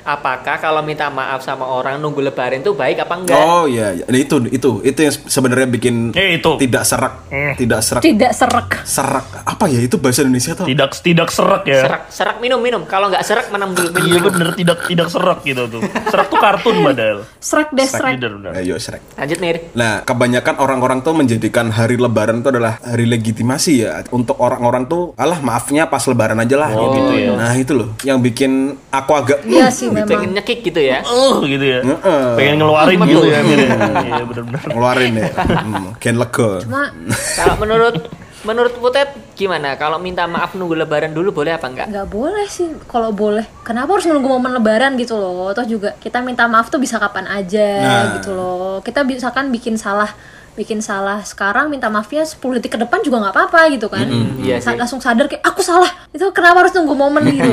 Apakah 0.08 0.56
kalau 0.56 0.80
minta 0.80 1.12
maaf 1.12 1.44
sama 1.44 1.68
orang 1.68 2.00
nunggu 2.00 2.24
Lebaran 2.24 2.64
itu 2.64 2.72
baik 2.72 3.04
apa 3.04 3.12
enggak? 3.14 3.36
Oh 3.36 3.68
iya, 3.68 3.92
iya. 3.92 4.08
Nah, 4.08 4.16
itu 4.16 4.40
itu 4.48 4.80
itu 4.80 4.98
yang 4.98 5.12
sebenarnya 5.12 5.68
bikin 5.68 6.16
Eh, 6.16 6.40
itu. 6.40 6.56
tidak 6.56 6.80
serak, 6.82 7.28
Eh. 7.28 7.52
tidak 7.54 7.84
serak, 7.84 8.00
Tidak 8.00 8.32
serak. 8.32 8.68
serak. 8.88 9.26
Apa 9.44 9.68
ya 9.68 9.76
itu 9.78 10.00
bahasa 10.00 10.24
Indonesia 10.24 10.56
tuh? 10.56 10.64
Tidak 10.64 10.88
tidak 11.04 11.28
serak 11.28 11.68
ya. 11.68 11.84
Serak, 11.84 12.02
serak 12.08 12.36
minum 12.40 12.56
minum. 12.56 12.88
Kalau 12.88 13.12
nggak 13.12 13.20
serak 13.20 13.52
menam 13.52 13.76
dulu 13.76 13.92
Iya 14.00 14.18
bener 14.24 14.48
tidak 14.56 14.78
tidak 14.88 15.08
serak 15.12 15.44
gitu 15.44 15.68
tuh. 15.68 15.84
Serak 16.08 16.26
tuh 16.32 16.38
kartun 16.40 16.76
padahal. 16.80 17.18
Serak 17.36 17.68
deh 17.70 17.84
serak. 17.84 18.16
Bener. 18.16 18.56
Ayo 18.56 18.80
serak. 18.80 19.04
Lanjut 19.12 19.38
Mir. 19.38 19.56
Nah, 19.76 20.00
kebanyakan 20.00 20.56
orang-orang 20.56 21.04
tuh 21.04 21.12
menjadikan 21.12 21.68
hari 21.68 22.00
Lebaran 22.00 22.40
itu 22.40 22.48
adalah 22.48 22.80
hari 22.80 23.04
legitimasi 23.04 23.72
ya. 23.76 24.00
Untuk 24.08 24.40
orang-orang 24.40 24.88
tuh, 24.88 25.12
alah 25.20 25.44
maafnya 25.44 25.84
pas 25.84 26.00
Lebaran 26.08 26.40
aja 26.40 26.56
lah. 26.56 26.72
Oh, 26.72 26.96
gitu 26.96 27.12
ya. 27.12 27.36
Nah 27.36 27.52
itu 27.52 27.76
loh, 27.76 27.92
yang 28.00 28.16
bikin 28.18 28.72
aku 28.88 29.12
agak 29.12 29.44
Iya 29.44 29.68
sih 29.68 29.92
memang. 30.00 30.10
Pengen 30.14 30.30
nyekik 30.34 30.60
gitu 30.62 30.80
ya. 30.80 30.98
Oh 31.04 31.40
gitu 31.42 31.62
ya. 31.62 31.80
Heeh. 31.80 32.24
Pengen 32.34 32.54
ngeluarin 32.58 32.98
gitu 33.02 33.24
ya 33.24 33.38
ya. 33.38 33.56
Iya 34.00 34.22
bener-bener. 34.24 34.60
ngeluarin 34.66 35.12
ya. 35.14 35.30
Hmm, 35.58 35.92
Gen 35.96 36.16
lega. 36.16 36.50
Cuma 36.62 36.92
Kalau 37.34 37.54
menurut 37.56 37.96
menurut 38.40 38.72
Putet 38.72 39.08
gimana? 39.34 39.74
Kalau 39.74 39.98
minta 39.98 40.24
maaf 40.24 40.54
nunggu 40.54 40.74
Lebaran 40.76 41.10
dulu 41.10 41.34
boleh 41.34 41.52
apa 41.52 41.66
enggak? 41.66 41.86
nggak 41.88 42.08
boleh 42.08 42.46
sih 42.46 42.70
kalau 42.86 43.10
boleh. 43.10 43.42
Kenapa 43.60 43.92
harus 43.92 44.06
nunggu 44.06 44.24
momen 44.28 44.54
Lebaran 44.54 44.94
gitu 44.94 45.14
loh? 45.14 45.50
Toh 45.50 45.64
juga 45.64 45.92
kita 45.96 46.20
minta 46.20 46.46
maaf 46.46 46.68
tuh 46.68 46.78
bisa 46.78 46.96
kapan 46.96 47.26
aja 47.26 47.68
Nah. 47.78 48.04
gitu 48.16 48.32
loh. 48.32 48.78
Kita 48.80 49.02
bisa 49.02 49.28
kan 49.28 49.48
bikin 49.48 49.74
salah 49.74 50.08
bikin 50.58 50.82
salah 50.82 51.22
sekarang 51.22 51.70
minta 51.70 51.86
maafnya 51.86 52.20
10 52.20 52.34
detik 52.58 52.74
ke 52.74 52.78
depan 52.78 52.98
juga 53.00 53.22
nggak 53.22 53.30
apa-apa 53.32 53.60
gitu 53.70 53.86
kan 53.86 54.02
iya 54.38 54.58
Sa- 54.58 54.74
sih. 54.74 54.76
langsung 54.76 54.98
sadar 54.98 55.24
kayak 55.24 55.40
aku 55.40 55.62
salah 55.62 55.86
itu 56.10 56.26
kenapa 56.30 56.66
harus 56.66 56.74
nunggu 56.74 56.92
momen 56.92 57.22
gitu 57.28 57.46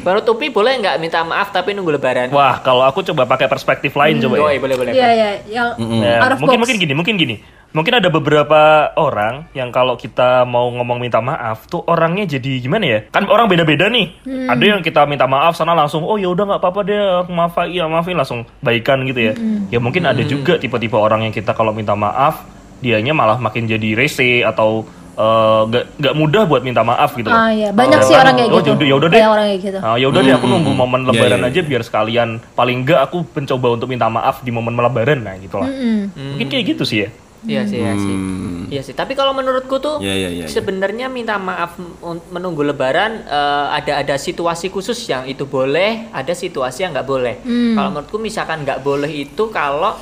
Baru 0.00 0.20
Tupi 0.20 0.48
boleh 0.48 0.76
nggak 0.78 1.00
minta 1.00 1.24
maaf 1.24 1.48
tapi 1.48 1.72
nunggu 1.72 1.96
Lebaran? 1.96 2.28
Wah 2.28 2.60
kalau 2.60 2.84
aku 2.84 3.00
coba 3.02 3.24
pakai 3.24 3.48
perspektif 3.48 3.96
lain 3.96 4.20
coba 4.20 4.36
ya. 4.36 4.40
Yoi, 4.44 4.56
boleh 4.60 4.76
boleh. 4.76 4.92
iya 4.92 5.08
iya 5.10 5.30
yang 5.48 5.68
Ya, 5.80 6.20
out 6.20 6.36
of 6.36 6.44
mungkin 6.44 6.60
box. 6.60 6.68
mungkin 6.68 6.76
gini, 6.76 6.92
mungkin 6.92 7.14
gini. 7.16 7.36
Mungkin 7.74 7.90
ada 7.90 8.06
beberapa 8.06 8.60
orang 8.94 9.50
yang 9.50 9.74
kalau 9.74 9.98
kita 9.98 10.46
mau 10.46 10.70
ngomong 10.70 11.02
minta 11.02 11.18
maaf 11.18 11.66
tuh 11.66 11.82
orangnya 11.84 12.22
jadi 12.24 12.62
gimana 12.62 12.86
ya? 12.86 12.98
Kan 13.10 13.26
orang 13.26 13.50
beda-beda 13.50 13.90
nih. 13.90 14.14
Hmm. 14.22 14.46
Ada 14.46 14.64
yang 14.64 14.80
kita 14.80 15.02
minta 15.04 15.26
maaf 15.26 15.58
sana 15.58 15.74
langsung 15.74 16.06
oh 16.06 16.14
ya 16.14 16.30
udah 16.30 16.46
nggak 16.46 16.60
apa-apa 16.62 16.80
deh, 16.80 16.94
aku 17.18 17.34
maafin, 17.34 17.66
iya 17.68 17.90
maafin 17.90 18.14
langsung 18.14 18.46
baikan 18.60 19.02
gitu 19.02 19.18
ya. 19.20 19.32
Hmm. 19.34 19.66
Ya 19.68 19.82
mungkin 19.82 20.06
ada 20.06 20.22
juga 20.22 20.54
tipe-tipe 20.54 20.94
orang 20.94 21.26
yang 21.26 21.34
kita 21.34 21.50
kalau 21.50 21.74
minta 21.74 21.92
maaf 21.92 22.46
dianya 22.78 23.10
malah 23.10 23.42
makin 23.42 23.66
jadi 23.66 23.98
rese 23.98 24.46
atau 24.46 24.86
eh, 25.14 25.60
nggak 25.66 25.84
nggak 25.98 26.14
mudah 26.14 26.42
buat 26.44 26.62
minta 26.62 26.82
maaf 26.82 27.10
gitu. 27.12 27.26
loh. 27.26 27.34
ah 27.34 27.50
iya 27.50 27.70
banyak 27.70 27.98
Oh, 27.98 28.06
sih 28.06 28.14
orang 28.14 28.34
kayak 28.34 28.50
oh, 28.50 28.58
gitu 28.60 28.70
yaudah- 28.70 28.86
yaudah 28.88 29.08
deh. 29.08 29.18
Banyak 29.18 29.32
orang 29.32 29.46
kayak 29.48 29.60
gitu 29.62 29.78
Nah, 29.78 29.94
ya 29.94 30.06
udah 30.06 30.20
deh 30.22 30.32
aku 30.32 30.46
nunggu 30.46 30.70
momen 30.72 31.00
Iya, 31.02 31.08
lebaran 31.08 31.40
iya, 31.40 31.50
aja 31.50 31.60
biar 31.64 31.82
sekalian 31.82 32.28
paling 32.54 32.76
enggak 32.82 33.02
aku 33.02 33.26
mencoba 33.28 33.66
untuk 33.72 33.88
minta 33.88 34.06
maaf 34.06 34.42
di 34.42 34.50
momen 34.50 34.74
lebaran 34.74 35.22
nah 35.22 35.34
gitu 35.34 35.58
lah. 35.58 35.66
Mm-mm. 35.66 36.38
Mungkin 36.38 36.46
kayak 36.48 36.64
gitu 36.70 36.82
sih 36.84 36.98
ya. 37.02 37.10
Iya 37.44 37.62
sih, 37.64 37.76
iya 37.76 37.92
sih. 37.94 38.16
Hmm. 38.16 38.64
Iya 38.66 38.82
sih. 38.82 38.92
Tapi 38.92 39.12
kalau 39.12 39.30
menurutku 39.30 39.76
tuh 39.76 40.00
Iya, 40.00 40.14
iya, 40.14 40.28
iya, 40.30 40.44
iya. 40.44 40.46
sebenarnya 40.46 41.06
minta 41.06 41.36
maaf 41.36 41.74
un- 42.00 42.24
menunggu 42.28 42.60
Lebaran 42.62 43.20
eh, 43.20 43.66
ada 43.74 44.00
ada 44.00 44.16
situasi 44.16 44.68
khusus 44.68 44.96
yang 45.04 45.24
itu 45.24 45.44
boleh, 45.44 46.08
ada 46.10 46.32
situasi 46.32 46.82
yang 46.82 46.92
nggak 46.92 47.04
boleh. 47.04 47.34
Kalau 47.74 47.88
menurutku 47.90 48.16
misalkan 48.16 48.62
nggak 48.62 48.80
boleh 48.80 49.08
itu 49.08 49.48
kalau 49.48 49.92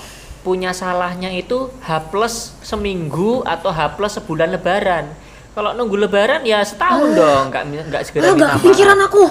punya 0.41 0.71
salahnya 0.71 1.31
itu 1.31 1.71
H 1.81 2.11
plus 2.11 2.55
seminggu 2.61 3.43
atau 3.43 3.71
H 3.71 3.95
plus 3.95 4.17
sebulan 4.17 4.51
Lebaran. 4.51 5.07
Kalau 5.53 5.71
nunggu 5.71 6.01
Lebaran 6.01 6.43
ya 6.43 6.63
setahun 6.63 7.13
dong, 7.13 7.45
nggak 7.49 7.63
nggak 7.87 8.03
segera 8.03 8.25
Ah, 8.25 8.33
nggak 8.33 8.49
minta 8.49 8.57
kepikiran 8.59 8.97
maaf. 8.97 9.07
aku. 9.07 9.25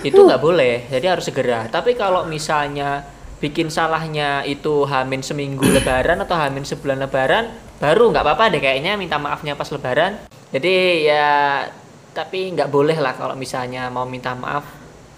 Itu 0.00 0.20
nggak 0.24 0.40
boleh, 0.40 0.88
jadi 0.88 1.06
harus 1.12 1.26
segera. 1.26 1.68
Tapi 1.68 1.92
kalau 1.92 2.24
misalnya 2.24 3.04
bikin 3.38 3.70
salahnya 3.70 4.42
itu 4.42 4.82
hamin 4.82 5.22
seminggu 5.22 5.62
lebaran 5.62 6.18
atau 6.22 6.34
hamin 6.34 6.66
sebulan 6.66 7.06
lebaran, 7.06 7.50
baru 7.78 8.10
nggak 8.10 8.24
apa-apa 8.26 8.44
deh 8.50 8.60
kayaknya 8.62 8.98
minta 8.98 9.16
maafnya 9.16 9.54
pas 9.54 9.70
lebaran. 9.70 10.18
Jadi 10.50 11.06
ya 11.06 11.64
tapi 12.10 12.50
nggak 12.50 12.66
boleh 12.72 12.98
lah 12.98 13.14
kalau 13.14 13.38
misalnya 13.38 13.86
mau 13.94 14.02
minta 14.02 14.34
maaf 14.34 14.66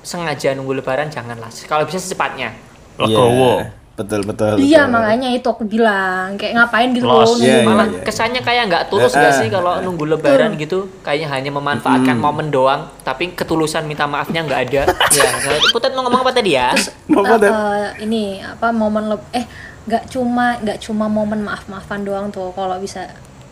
sengaja 0.04 0.52
nunggu 0.52 0.84
lebaran 0.84 1.08
janganlah. 1.08 1.48
Kalau 1.64 1.88
bisa 1.88 1.96
secepatnya. 1.96 2.52
Legowo. 3.00 3.64
Iya, 3.64 3.79
Betul 4.00 4.24
betul. 4.24 4.56
Iya 4.56 4.88
betul. 4.88 4.94
makanya 4.96 5.28
itu 5.30 5.44
aku 5.44 5.64
bilang 5.64 6.34
kayak 6.34 6.52
ngapain 6.56 6.88
gitu 6.90 7.04
loh 7.04 7.36
iya, 7.36 7.60
Malah 7.60 7.86
iya. 7.86 8.00
kesannya 8.00 8.40
kayak 8.40 8.62
nggak 8.66 8.84
tulus 8.88 9.12
Eh, 9.12 9.20
nggak 9.20 9.28
eh, 9.28 9.38
sih 9.38 9.48
kalau 9.52 9.72
nunggu 9.84 10.04
lebaran 10.08 10.56
gitu, 10.56 10.88
kayaknya 11.04 11.28
hanya 11.28 11.50
memanfaatkan 11.52 12.16
momen 12.16 12.48
doang, 12.48 12.88
tapi 13.04 13.36
ketulusan 13.36 13.84
minta 13.84 14.08
maafnya 14.08 14.40
nggak 14.40 14.60
ada. 14.66 14.82
ya, 15.16 15.28
Putet 15.68 15.92
mau 15.92 16.00
ngomong 16.02 16.24
apa 16.24 16.32
tadi 16.32 16.56
ya? 16.56 16.72
Mau 17.12 17.20
Eh, 17.20 17.28
Putet? 17.28 17.52
eh, 17.52 17.88
ini 18.00 18.40
apa 18.40 18.72
momen 18.72 19.12
leb- 19.12 19.28
eh 19.30 19.44
nggak 19.80 20.08
cuma 20.08 20.56
nggak 20.56 20.78
cuma 20.80 21.04
momen 21.06 21.40
maaf 21.42 21.66
maafan 21.66 22.00
doang 22.00 22.30
tuh 22.30 22.52
kalau 22.52 22.78
bisa 22.78 23.04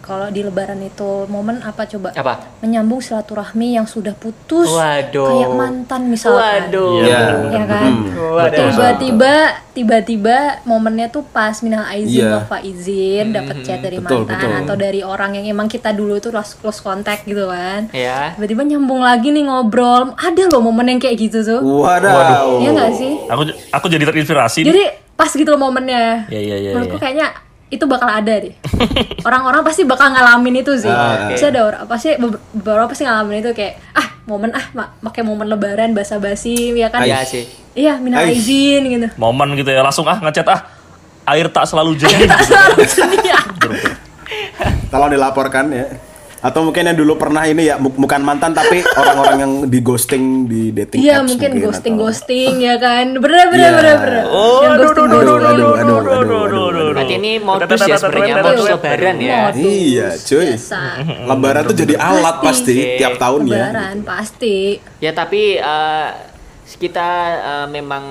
kalau 0.08 0.26
di 0.26 0.40
lebaran 0.40 0.80
itu 0.80 1.28
momen 1.28 1.60
apa 1.60 1.84
coba 1.84 2.08
Apa? 2.10 2.56
menyambung 2.58 2.98
silaturahmi 2.98 3.76
yang 3.76 3.84
sudah 3.84 4.12
putus 4.12 4.64
Waduh. 4.66 5.28
kayak 5.28 5.52
mantan 5.52 6.08
misalkan 6.08 6.72
Waduh. 6.72 7.04
Iya. 7.04 7.20
ya 7.52 7.64
kan 7.64 7.92
Waduh. 8.16 8.56
tiba-tiba 8.72 9.34
tiba-tiba 9.70 10.36
momennya 10.64 11.06
tuh 11.06 11.22
pas 11.22 11.52
minal 11.60 11.84
aizin 11.86 12.24
Iya. 12.24 12.40
wafa 12.40 12.58
izin 12.60 13.30
dapat 13.30 13.60
chat 13.60 13.78
dari 13.78 14.00
Betul, 14.00 14.24
mantan 14.24 14.34
betul. 14.48 14.60
atau 14.64 14.74
dari 14.74 15.00
orang 15.02 15.30
yang 15.34 15.46
emang 15.46 15.68
kita 15.68 15.92
dulu 15.92 16.16
tuh 16.16 16.32
close, 16.32 16.56
close 16.56 16.80
contact 16.80 17.22
gitu 17.22 17.44
kan 17.44 17.92
Ya. 17.92 18.32
tiba-tiba 18.32 18.64
nyambung 18.66 19.00
lagi 19.00 19.28
nih 19.28 19.44
ngobrol 19.44 20.16
ada 20.16 20.42
loh 20.46 20.62
momen 20.62 20.88
yang 20.88 20.98
kayak 20.98 21.20
gitu 21.20 21.38
tuh 21.42 21.60
Waduh. 21.60 22.58
Iya 22.58 22.70
nggak 22.72 22.92
sih 22.92 23.12
Aku 23.28 23.42
aku 23.70 23.86
jadi 23.86 24.02
terinspirasi. 24.02 24.64
jadi 24.64 24.82
pas 25.12 25.28
gitu 25.28 25.46
loh 25.46 25.60
momennya 25.60 26.26
Iya, 26.26 26.40
iya, 26.40 26.56
iya, 26.58 26.70
menurutku 26.72 26.96
iya. 26.96 27.02
kayaknya 27.02 27.26
itu 27.68 27.84
bakal 27.84 28.06
ada 28.06 28.34
deh 28.38 28.54
orang-orang 29.28 29.60
pasti 29.60 29.84
bakal 29.84 30.08
ngalamin 30.08 30.58
itu 30.58 30.72
sih 30.74 30.88
Ah. 30.88 31.28
Pasti 31.28 31.46
ada 31.46 31.60
orang 31.62 31.82
pasti 31.84 32.08
be- 32.14 32.40
beberapa 32.54 32.88
pasti 32.88 33.02
ngalamin 33.02 33.40
itu 33.40 33.50
kayak 33.52 33.76
ah 33.92 34.08
momen 34.24 34.50
ah 34.50 34.64
ma- 34.72 34.92
pakai 35.02 35.20
momen 35.20 35.46
lebaran 35.46 35.92
basa-basi 35.92 36.72
ya 36.72 36.88
kan 36.88 37.02
Iya 37.02 37.20
sih. 37.22 37.44
iya 37.72 37.96
minal 37.96 38.24
Ais. 38.24 38.40
izin 38.40 38.82
gitu 38.88 39.08
Momen 39.14 39.52
gitu 39.54 39.68
ya 39.68 39.80
langsung 39.80 40.04
ah 40.04 40.16
ngechat 40.18 40.46
ah 40.46 40.60
air 41.26 41.44
tak 41.46 41.64
selalu 41.64 41.92
jernih. 41.94 42.24
Iya. 43.20 43.36
Kalau 44.88 45.06
dilaporkan 45.06 45.68
ya. 45.68 45.84
Atau 46.38 46.62
mungkin 46.62 46.82
yang 46.82 46.94
dulu 46.94 47.14
pernah 47.14 47.42
ini 47.42 47.66
ya 47.66 47.76
bu- 47.76 47.92
bukan 47.92 48.20
mantan 48.20 48.52
tapi 48.52 48.78
orang-orang 49.00 49.36
yang 49.38 49.52
di 49.66 49.78
ghosting 49.80 50.24
di 50.44 50.70
dating 50.70 51.00
Iya 51.00 51.18
apps 51.18 51.28
mungkin 51.28 51.50
ghosting 51.58 51.94
atau- 51.94 52.04
ghosting 52.04 52.52
ya 52.58 52.74
kan 52.76 53.06
bener 53.12 53.46
bener 53.48 53.58
Iya. 53.64 53.70
bener 53.74 53.96
bener 53.98 54.22
Oh, 54.24 54.60
yang 54.60 54.72
aduh, 54.72 54.82
ghosting 54.84 55.04
aduh, 55.04 55.18
aduh, 55.18 55.34
ghosting 55.34 55.50
aduh, 55.50 55.72
aduh, 55.74 55.98
aduh, 55.98 55.98
aduh, 55.98 56.40
aduh, 56.40 56.66
aduh. 56.68 56.86
Berarti 56.90 57.14
ini 57.16 57.32
modus 57.38 57.80
ya 57.82 57.96
sebenarnya 57.96 58.34
modus 58.40 58.66
lebaran 58.66 59.16
ya. 59.18 59.38
Iya, 59.52 60.08
cuy. 60.16 60.50
Lebaran 61.28 61.62
tuh 61.64 61.76
jadi 61.76 61.94
alat 61.96 62.36
pasti 62.38 62.76
tiap 62.96 63.14
tahun 63.16 63.40
ya. 63.44 63.54
lebaran 63.66 63.96
pasti 64.02 64.56
Ya 64.98 65.10
tapi 65.12 65.42
eh, 65.56 66.08
kita 66.76 67.08
eh, 67.36 67.66
memang 67.68 68.04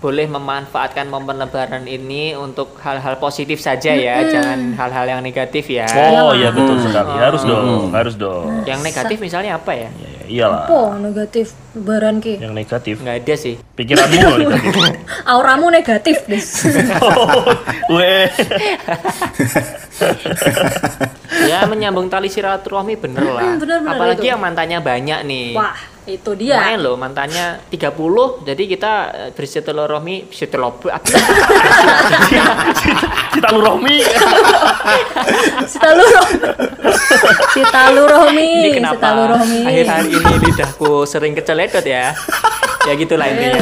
boleh 0.00 0.24
memanfaatkan 0.26 1.06
momen 1.06 1.36
lebaran 1.36 1.84
ini 1.84 2.32
untuk 2.32 2.72
hal-hal 2.80 3.16
positif 3.16 3.60
saja 3.60 3.92
ya, 3.92 4.24
jangan 4.24 4.72
hal-hal 4.72 5.06
yang 5.06 5.20
negatif 5.20 5.68
ya. 5.68 5.84
Oh 6.16 6.32
iya 6.32 6.48
betul 6.48 6.80
sekali. 6.80 7.12
Harus 7.14 7.42
dong, 7.44 7.92
harus 7.92 8.14
dong. 8.16 8.64
Yang 8.64 8.80
negatif 8.82 9.16
misalnya 9.20 9.54
apa 9.54 9.72
ya? 9.72 9.92
Ya, 9.92 10.08
ya, 10.10 10.22
iyalah. 10.26 10.64
po 10.64 10.96
negatif 10.96 11.52
lebaran 11.70 12.16
ki 12.18 12.40
Yang 12.40 12.54
negatif. 12.56 12.94
Nggak 12.98 13.16
ada 13.20 13.34
sih. 13.36 13.54
Pikiranmu 13.60 14.18
loh 14.18 14.36
negatif. 14.48 14.74
auramu 15.22 15.66
negatif 15.68 16.16
des 16.24 16.48
Weh. 17.90 18.26
Ya 21.42 21.64
menyambung 21.64 22.08
tali 22.08 22.26
silaturahmi 22.26 22.96
bener 22.96 23.22
lah. 23.22 23.42
bener, 23.54 23.78
bener 23.80 23.94
Apalagi 23.94 24.24
itu. 24.24 24.30
yang 24.32 24.40
mantannya 24.40 24.78
banyak 24.80 25.20
nih. 25.24 25.46
wah 25.52 25.76
itu 26.16 26.30
dia. 26.34 26.58
Lumayan 26.58 26.80
loh 26.82 26.94
mantannya 26.98 27.46
30 27.70 28.46
jadi 28.48 28.62
kita 28.66 28.92
eh, 29.14 29.30
bersilaturahmi 29.30 30.16
bersilaturahmi 30.30 30.88
Cita 33.30 33.48
lu 33.54 33.60
Rohmi. 33.66 33.96
Sitalu 35.66 36.04
Rohmi 36.04 36.38
Sitalu 37.54 38.02
Rohmi 38.06 38.46
ini 38.64 38.70
kenapa? 38.74 38.98
Sitalu 38.98 39.22
Rohmi 39.36 39.58
akhir-akhir 39.66 40.06
ini 40.10 40.34
lidahku 40.50 40.90
sering 41.06 41.32
keceledot 41.38 41.84
ya. 41.86 42.12
Ya 42.88 42.96
gitulah 42.96 43.28
intinya. 43.28 43.60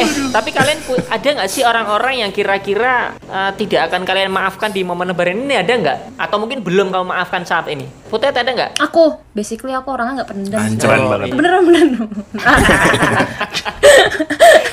Eh 0.00 0.08
tapi 0.32 0.48
kalian 0.48 0.80
ada 1.12 1.28
nggak 1.36 1.50
sih 1.52 1.62
orang-orang 1.68 2.24
yang 2.24 2.30
kira-kira 2.32 3.12
eh, 3.28 3.50
tidak 3.60 3.92
akan 3.92 4.02
kalian 4.08 4.32
maafkan 4.32 4.72
di 4.72 4.80
momen 4.82 5.12
lebaran 5.12 5.36
ini? 5.44 5.54
Ada 5.60 5.72
nggak? 5.76 5.98
Atau 6.16 6.40
mungkin 6.40 6.64
belum 6.64 6.88
kamu 6.88 7.04
maafkan 7.12 7.44
saat 7.44 7.68
ini 7.68 8.03
Putet 8.14 8.30
ada 8.32 8.46
nggak 8.46 8.78
aku 8.78 9.04
basically 9.32 9.74
aku 9.74 9.90
orangnya 9.90 10.22
nggak 10.22 10.28
pendendam. 10.30 10.62
Keren 10.78 11.00
Oh, 11.00 11.10
banget. 11.10 11.26
iya. 11.26 11.34
beneran 11.34 11.60
beneran 11.64 11.88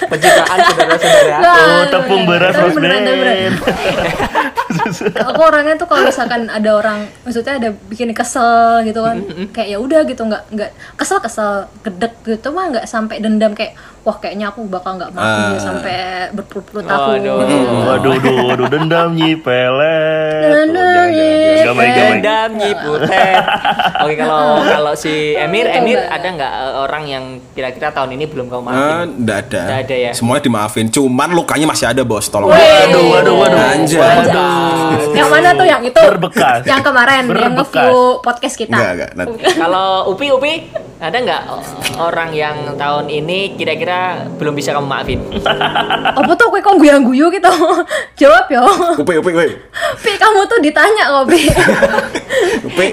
pencitraan 0.04 0.58
saudara-saudara 0.62 1.38
Oh, 1.42 1.84
tepung 1.88 2.24
beras 2.26 2.54
aku 5.14 5.42
orangnya 5.42 5.76
tuh 5.76 5.86
kalau 5.86 6.06
misalkan 6.06 6.48
ada 6.48 6.70
orang 6.72 7.00
maksudnya 7.22 7.58
ada 7.58 7.70
bikin 7.88 8.12
kesel 8.12 8.84
gitu 8.84 9.02
kan 9.02 9.18
kayak 9.52 9.68
ya 9.70 9.78
udah 9.78 10.04
gitu 10.04 10.22
nggak 10.22 10.44
nggak 10.50 10.70
kesel 10.96 11.18
kesel 11.18 11.52
gedek 11.82 12.14
gitu 12.24 12.50
mah 12.50 12.70
nggak 12.70 12.86
sampai 12.86 13.20
dendam 13.20 13.52
kayak 13.52 13.74
wah 14.02 14.16
kayaknya 14.16 14.50
aku 14.50 14.66
bakal 14.66 14.96
nggak 14.96 15.12
dia 15.12 15.22
Ah. 15.22 15.54
sampai 15.56 15.96
berpuluh-puluh 16.32 16.82
tahun 16.84 17.22
Waduh. 17.22 17.38
gitu. 17.46 17.70
Waduh, 17.80 18.12
waduh, 18.12 18.36
waduh, 18.48 18.68
dendam 18.68 19.08
nyipelet. 19.14 20.50
Dendam 20.50 20.91
Baik. 21.12 21.94
Dendam 21.94 22.50
nyiputet. 22.54 23.44
Oke 23.98 24.14
kalau 24.16 24.42
kalau 24.62 24.94
si 24.94 25.34
Emir. 25.34 25.66
Emir 25.72 26.00
ada 26.02 26.28
nggak 26.28 26.54
eh, 26.54 26.74
orang 26.78 27.04
yang 27.06 27.24
kira-kira 27.52 27.90
tahun 27.90 28.16
ini 28.16 28.26
belum 28.26 28.48
kamu 28.48 28.62
Eh, 28.62 28.66
maafin? 28.66 29.08
nggak 29.20 29.38
ada. 29.42 29.62
Nggak 29.64 29.80
ada 29.82 29.96
ya? 29.98 30.12
Semuanya 30.12 30.44
dimaafin. 30.44 30.86
Cuman 30.88 31.30
lukanya 31.32 31.66
masih 31.66 31.86
ada, 31.88 32.02
Bos. 32.02 32.28
Tolong. 32.28 32.50
Waduh, 32.50 33.06
waduh, 33.10 33.36
waduh. 33.38 33.60
Anjay. 33.72 34.02
Anjas. 34.02 35.04
yang 35.12 35.30
mana 35.30 35.50
tuh 35.54 35.66
yang 35.66 35.82
itu 35.82 35.96
Berbekas. 35.98 36.62
yang 36.64 36.82
kemarin 36.82 37.24
yang 37.26 37.54
nge-view 37.54 37.98
podcast 38.20 38.56
kita 38.56 38.76
Enggak, 38.76 38.92
enggak. 38.94 39.12
Nanti. 39.14 39.40
Kalau 39.54 39.88
Upi 40.08 40.28
Upi 40.30 40.54
ada 41.02 41.18
nggak 41.18 41.44
orang 41.98 42.30
yang 42.30 42.78
tahun 42.78 43.10
ini 43.10 43.58
kira-kira 43.58 44.30
belum 44.38 44.54
bisa 44.54 44.70
kamu 44.70 44.86
maafin? 44.86 45.18
apa 46.22 46.32
tuh 46.38 46.54
kue 46.54 46.62
kok 46.62 46.78
guyang-guyu 46.78 47.34
gitu 47.34 47.50
jawab 48.22 48.46
yo 48.54 48.62
Upi, 49.02 49.18
upi, 49.18 49.34
upi. 49.34 49.50
Pi 49.98 50.12
kamu 50.22 50.46
tuh 50.46 50.62
ditanya 50.62 51.10
kok 51.10 51.26
Pi 51.26 51.42
Upi. 52.70 52.88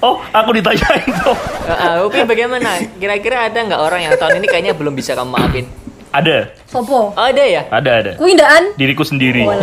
Oh, 0.00 0.20
aku 0.28 0.52
ditanyain 0.52 1.08
tuh. 1.24 1.36
Eh, 1.68 1.72
eh, 1.72 1.96
Upi 2.04 2.20
bagaimana? 2.24 2.80
Kira-kira 3.00 3.48
ada 3.48 3.58
nggak 3.60 3.80
orang 3.80 4.00
yang 4.08 4.14
tahun 4.16 4.40
ini 4.40 4.46
kayaknya 4.48 4.72
belum 4.76 4.96
bisa 4.96 5.12
kamu 5.12 5.30
maafin? 5.36 5.66
Ada, 6.16 6.48
Sopo 6.64 7.12
Oh, 7.12 7.14
ada 7.14 7.40
ya? 7.40 7.62
ada, 7.68 7.90
ada. 7.94 8.10
Kuindaan 8.16 8.72
Diriku 8.74 9.02
sendiri. 9.02 9.44
Wah. 9.44 9.54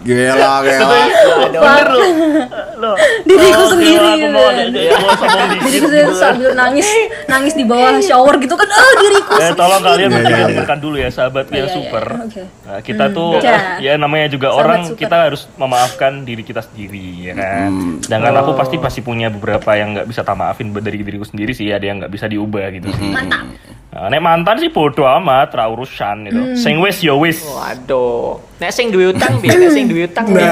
Gila, 0.00 0.50
gila. 0.62 0.98
Bener 1.50 1.86
loh. 1.90 2.06
Loh. 2.76 2.94
Diriku 3.22 3.56
Oh, 3.56 3.66
sendiri, 3.70 3.98
gila, 3.98 4.14
Aku 4.14 4.26
mau 4.30 4.44
ada, 4.46 4.62
ya, 4.70 4.94
mau 4.96 5.10
sombong 5.14 5.46
dikit. 5.50 5.62
diriku 5.64 5.86
sendiri 5.86 6.10
sambil 6.14 6.48
nangis 6.54 6.86
nangis 7.26 7.52
di 7.52 7.62
bawah 7.62 7.98
shower 7.98 8.34
gitu 8.36 8.54
kan 8.54 8.66
oh 8.66 8.92
diriku 8.98 9.32
Eh, 9.36 9.50
tolong 9.52 9.80
kalian 9.80 10.04
Iya, 10.04 10.10
bertiga 10.10 10.30
iya, 10.30 10.38
iya. 10.38 10.46
dengarkan 10.50 10.78
dulu 10.80 10.96
ya 10.96 11.08
sahabat 11.10 11.44
Iya, 11.46 11.54
yang 11.54 11.66
iya, 11.66 11.74
super. 11.74 12.04
iya. 12.26 12.44
Nah, 12.64 12.78
kita 12.80 13.04
tuh 13.10 13.28
Ya. 13.38 13.56
ya 13.78 13.92
namanya 13.96 14.26
juga 14.28 14.46
Sahabat 14.48 14.62
orang 14.62 14.80
super. 14.86 14.98
kita 14.98 15.14
harus 15.22 15.40
memaafkan 15.54 16.12
diri 16.22 16.42
kita 16.42 16.60
sendiri 16.62 17.04
ya 17.22 17.32
kan. 17.34 17.70
Sedangkan 18.00 18.32
aku 18.38 18.50
pasti 18.54 18.76
pasti 18.78 19.00
punya 19.00 19.26
beberapa 19.28 19.70
yang 19.72 19.94
nggak 19.94 20.06
bisa 20.06 20.20
tak 20.20 20.34
maafin 20.34 20.70
dari 20.72 20.96
diriku 20.98 21.24
sendiri 21.24 21.50
sih 21.52 21.68
ada 21.68 21.82
yang 21.82 21.98
nggak 21.98 22.10
bisa 22.10 22.26
diubah 22.26 22.64
gitu. 22.70 22.86
Mantap 23.00 23.44
Nah, 23.94 24.10
nek 24.10 24.26
mantan 24.26 24.58
sih 24.58 24.74
bodoh 24.74 25.06
amat, 25.06 25.54
ra 25.54 25.70
urusan 25.70 26.26
gitu. 26.26 26.42
Sing 26.58 26.82
wis 26.82 26.98
ya 26.98 27.14
wis. 27.14 27.46
Waduh. 27.46 28.42
Nek 28.58 28.74
sing 28.74 28.90
duwe 28.90 29.14
utang 29.14 29.38
piye? 29.38 29.54
Nek 29.62 29.70
sing 29.70 29.86
duwe 29.86 30.10
utang 30.10 30.26
piye? 30.34 30.50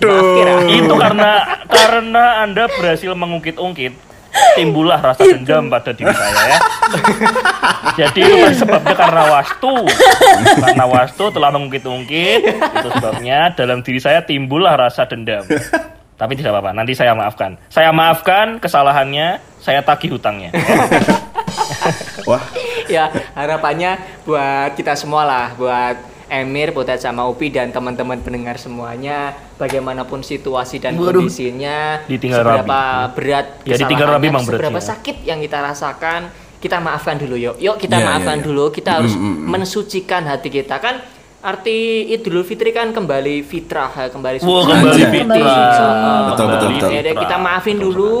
Kira. 0.00 0.64
Itu 0.72 0.94
karena 0.96 1.60
karena 1.68 2.24
Anda 2.40 2.72
berhasil 2.72 3.12
mengungkit-ungkit 3.12 3.92
timbullah 4.56 5.04
rasa 5.04 5.28
dendam 5.28 5.68
pada 5.68 5.92
diri 5.92 6.16
saya 6.16 6.42
ya. 6.48 6.58
Jadi 8.00 8.20
itu 8.24 8.36
kan 8.40 8.54
sebabnya 8.56 8.94
karena 8.96 9.22
wastu. 9.36 9.76
Karena 10.64 10.84
wastu 10.88 11.24
telah 11.28 11.52
mengungkit-ungkit, 11.52 12.40
itu 12.56 12.88
sebabnya 12.88 13.52
dalam 13.52 13.84
diri 13.84 14.00
saya 14.00 14.24
timbullah 14.24 14.80
rasa 14.80 15.04
dendam. 15.04 15.44
Tapi 16.22 16.38
tidak 16.38 16.54
apa-apa, 16.54 16.70
nanti 16.70 16.94
saya 16.94 17.18
maafkan. 17.18 17.58
Saya 17.66 17.90
maafkan 17.90 18.62
kesalahannya, 18.62 19.42
saya 19.58 19.82
tagih 19.82 20.14
hutangnya. 20.14 20.54
Wah, 22.30 22.38
ya 22.86 23.10
harapannya 23.34 23.98
buat 24.22 24.78
kita 24.78 24.94
semua 24.94 25.26
lah 25.26 25.46
buat 25.58 25.98
Emir, 26.30 26.70
Butet 26.70 27.02
sama 27.02 27.26
Upi 27.26 27.50
dan 27.50 27.74
teman-teman 27.74 28.22
pendengar 28.22 28.54
semuanya 28.54 29.34
bagaimanapun 29.58 30.22
situasi 30.22 30.78
dan 30.78 30.94
Waduh. 30.94 31.26
kondisinya 31.26 32.06
Ditinggal 32.06 32.40
seberapa 32.40 32.80
berat 33.18 33.46
Ya, 33.66 33.76
ditinggal 33.76 34.06
Rabi 34.16 34.30
emang 34.30 34.46
berat 34.46 34.62
seberapa 34.62 34.80
ya. 34.80 34.86
sakit 34.94 35.16
yang 35.26 35.42
kita 35.42 35.58
rasakan 35.58 36.30
kita 36.62 36.78
maafkan 36.78 37.18
dulu 37.18 37.34
yuk 37.34 37.58
yuk 37.58 37.76
kita 37.76 37.98
Iya, 37.98 38.06
maafkan 38.06 38.38
iya, 38.38 38.40
iya. 38.40 38.46
dulu 38.48 38.64
kita 38.70 38.90
harus 39.02 39.12
mensucikan 39.18 40.22
hati 40.24 40.48
kita 40.48 40.78
kan 40.78 41.02
arti 41.42 42.06
Idul 42.14 42.46
Fitri 42.46 42.70
kan 42.70 42.94
kembali 42.94 43.42
fitrah 43.42 43.90
kembali 43.90 44.38
suci. 44.38 44.46
Wah, 44.48 44.62
kembali 44.62 45.02
fitrah. 45.10 45.36
suci. 45.42 45.82
Betul, 46.30 46.46
betul, 46.46 46.68
Kembali 46.70 46.74
betul. 46.78 46.90
Ya 46.94 47.14
kita 47.18 47.36
maafin 47.36 47.78
dulu. 47.82 48.14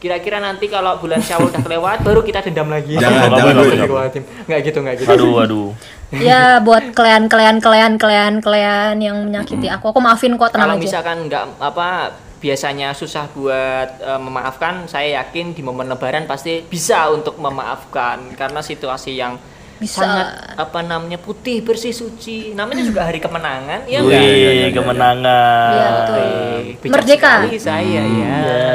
kira-kira 0.00 0.40
nanti 0.40 0.64
kalau 0.64 0.96
bulan 0.96 1.20
Syawal 1.20 1.52
udah 1.52 1.60
kelewat 1.60 2.00
baru 2.08 2.24
kita 2.24 2.40
dendam 2.48 2.72
lagi. 2.72 2.96
Jangan, 2.96 3.36
jangan, 3.36 3.52
Astagfirullahaladzim. 3.60 4.24
nggak 4.48 4.60
gitu 4.64 4.78
nggak 4.80 4.96
gitu. 4.96 5.10
Aduh, 5.12 5.34
aduh. 5.44 5.68
ya 6.16 6.56
buat 6.64 6.96
kalian 6.96 7.28
kalian 7.28 7.60
kalian 7.60 7.92
kalian 8.00 8.32
kalian 8.40 8.96
yang 8.96 9.20
menyakiti 9.28 9.68
aku. 9.68 9.92
Aku 9.92 10.00
maafin 10.00 10.40
kok 10.40 10.56
kalau 10.56 10.72
tenang 10.72 10.80
aja. 10.80 10.84
misalkan 10.88 11.28
nggak 11.28 11.44
apa 11.60 12.16
biasanya 12.40 12.96
susah 12.96 13.28
buat 13.36 14.00
eh, 14.00 14.20
memaafkan 14.24 14.88
saya 14.88 15.20
yakin 15.20 15.52
di 15.52 15.60
momen 15.60 15.92
lebaran 15.92 16.24
pasti 16.24 16.64
bisa 16.64 17.12
untuk 17.12 17.36
memaafkan. 17.36 18.32
Karena 18.40 18.64
situasi 18.64 19.20
yang 19.20 19.36
Bisa. 19.80 19.96
sangat 19.98 20.26
apa 20.54 20.78
namanya 20.80 21.16
putih 21.16 21.58
bersih 21.60 21.90
suci 21.90 22.52
namanya 22.52 22.84
juga 22.84 23.00
hari 23.02 23.16
kemenangan 23.16 23.88
ya 23.88 23.98
Iya, 23.98 24.20
iya, 24.20 24.20
iya, 24.20 24.50
Wih, 24.52 24.60
iya. 24.60 24.68
kemenangan. 24.70 25.72
Iya, 25.72 25.88
betul. 25.90 26.16
Wih, 26.20 26.90
Merdeka. 26.92 27.32
sekali 27.40 27.56
saya 27.56 28.02
ya 28.04 28.04
Ya, 28.04 28.68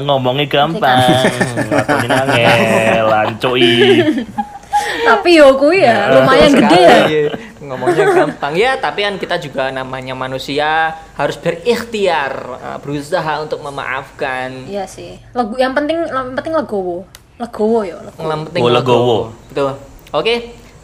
ngomongnya 0.00 0.46
gampang, 0.46 0.96
ngelakuin 1.60 2.10
angel, 2.10 3.04
lancoi. 3.06 3.76
tapi 5.02 5.30
yo 5.34 5.54
kui 5.54 5.80
ya 5.80 6.10
lumayan 6.10 6.50
Betul 6.50 6.62
gede 6.66 6.80
ya 6.82 6.96
ngomongnya 7.58 8.04
gampang 8.06 8.54
ya 8.54 8.72
tapi 8.76 9.00
kan 9.00 9.16
kita 9.16 9.36
juga 9.38 9.70
namanya 9.70 10.12
manusia 10.12 10.68
harus 11.14 11.36
berikhtiar 11.36 12.32
eh, 12.56 12.78
berusaha 12.80 13.40
untuk 13.40 13.60
memaafkan 13.60 14.66
iya 14.66 14.84
sih 14.84 15.16
lagu 15.30 15.56
yang 15.56 15.72
penting 15.72 16.04
yang 16.04 16.34
penting 16.34 16.52
legowo 16.52 17.06
legowo 17.36 17.80
yo 17.82 17.98
legowo. 18.00 18.26
yang 18.26 18.42
penting 18.44 18.60
Oh, 18.60 18.70
legowo. 18.70 19.18
betul 19.48 19.70
oke 20.14 20.34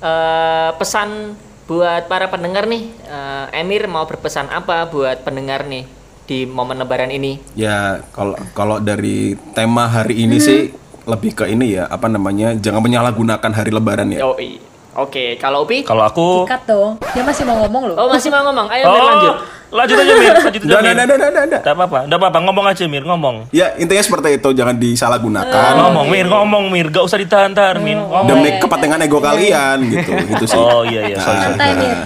eh, 0.02 0.70
pesan 0.78 1.36
buat 1.66 2.10
para 2.10 2.26
pendengar 2.26 2.66
nih 2.66 2.90
eh, 3.06 3.60
Emir 3.62 3.86
mau 3.86 4.06
berpesan 4.06 4.50
apa 4.50 4.88
buat 4.90 5.22
pendengar 5.22 5.66
nih 5.66 5.86
di 6.22 6.46
momen 6.46 6.78
lebaran 6.78 7.10
ini? 7.10 7.42
Ya 7.58 8.00
kalau 8.14 8.38
kalau 8.54 8.78
dari 8.78 9.34
tema 9.52 9.90
hari 9.90 10.22
ini 10.22 10.38
sih 10.38 10.70
lebih 11.02 11.34
ke 11.34 11.50
ini 11.50 11.76
ya, 11.76 11.90
apa 11.90 12.06
namanya? 12.06 12.54
Jangan 12.54 12.78
menyalahgunakan 12.78 13.50
hari 13.52 13.70
lebaran 13.74 14.08
ya. 14.14 14.22
Yoi. 14.22 14.62
oke 14.94 15.34
kalau 15.42 15.66
Upi? 15.66 15.82
Kalau 15.82 16.06
aku 16.06 16.46
Cut 16.46 16.62
dong. 16.64 17.02
Dia 17.10 17.26
masih 17.26 17.42
mau 17.42 17.58
ngomong 17.66 17.82
loh. 17.90 17.96
Oh 17.98 18.08
masih 18.08 18.30
mau 18.30 18.46
ngomong. 18.46 18.70
Ayo 18.70 18.86
Oh, 18.86 19.02
lanjut 19.02 19.61
lanjut 19.72 19.96
aja 19.96 20.12
Mir, 20.12 20.32
lanjut 20.36 20.62
aja 20.62 20.76
Mir. 20.78 20.92
udah, 20.92 21.04
udah, 21.08 21.16
udah. 21.16 21.60
Enggak 21.64 21.74
apa-apa, 21.74 21.98
enggak 22.04 22.18
apa-apa, 22.20 22.38
ngomong 22.44 22.66
aja 22.68 22.84
Mir, 22.84 23.04
ngomong. 23.08 23.36
Ya, 23.50 23.72
intinya 23.80 24.04
seperti 24.04 24.36
itu, 24.36 24.48
jangan 24.52 24.76
disalahgunakan 24.76 25.72
Ngomong 25.80 26.06
Mir, 26.12 26.26
ngomong 26.28 26.64
Mir, 26.68 26.86
gak 26.92 27.04
usah 27.08 27.16
ditahan-tahan 27.16 27.80
Mir. 27.80 27.96
Ngomong. 27.96 28.28
demi 28.28 28.50
kepentingan 28.60 29.00
ego 29.00 29.18
kalian 29.18 29.78
gitu. 29.88 30.10
Itu 30.12 30.44
sih. 30.44 30.60
Oh 30.60 30.84
iya 30.84 31.08
iya, 31.08 31.16
sorry, 31.16 31.40
sorry. 31.40 31.46
santai 31.56 31.70
Mir 31.80 31.96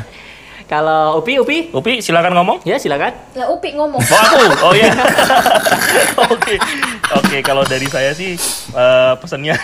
kalau 0.67 1.23
Upi 1.23 1.39
Upi 1.39 1.71
Upi, 1.71 2.03
silakan 2.03 2.35
ngomong. 2.35 2.59
ya 2.67 2.75
silakan 2.75 3.15
ya 3.39 3.47
upi 3.47 3.79
ngomong 3.79 4.03
Oh 4.03 4.19
aku, 4.19 4.43
oh 4.67 4.73
iya. 4.75 4.91
Oke, 6.27 6.59
oke. 7.15 7.37
Kalau 7.47 7.63
dari 7.63 7.87
saya 7.87 8.11
sih 8.11 8.35
eh, 8.75 9.13
pesannya 9.23 9.55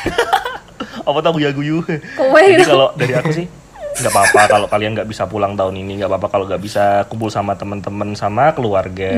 apa 1.08 1.18
tau 1.18 1.34
guyu 1.34 1.50
guyu. 1.50 1.76
Kowe 2.14 2.38
Jadi 2.38 2.62
gitu. 2.62 2.70
kalau 2.70 2.94
dari 2.94 3.18
aku 3.18 3.34
sih 3.34 3.46
nggak 3.92 4.12
apa-apa 4.12 4.42
kalau 4.48 4.66
kalian 4.70 4.96
nggak 4.96 5.08
bisa 5.08 5.28
pulang 5.28 5.52
tahun 5.52 5.76
ini 5.76 6.00
nggak 6.00 6.10
apa-apa 6.10 6.28
kalau 6.32 6.44
nggak 6.48 6.62
bisa 6.62 7.04
kumpul 7.12 7.28
sama 7.28 7.52
teman-teman 7.54 8.16
sama 8.16 8.56
keluarga. 8.56 9.12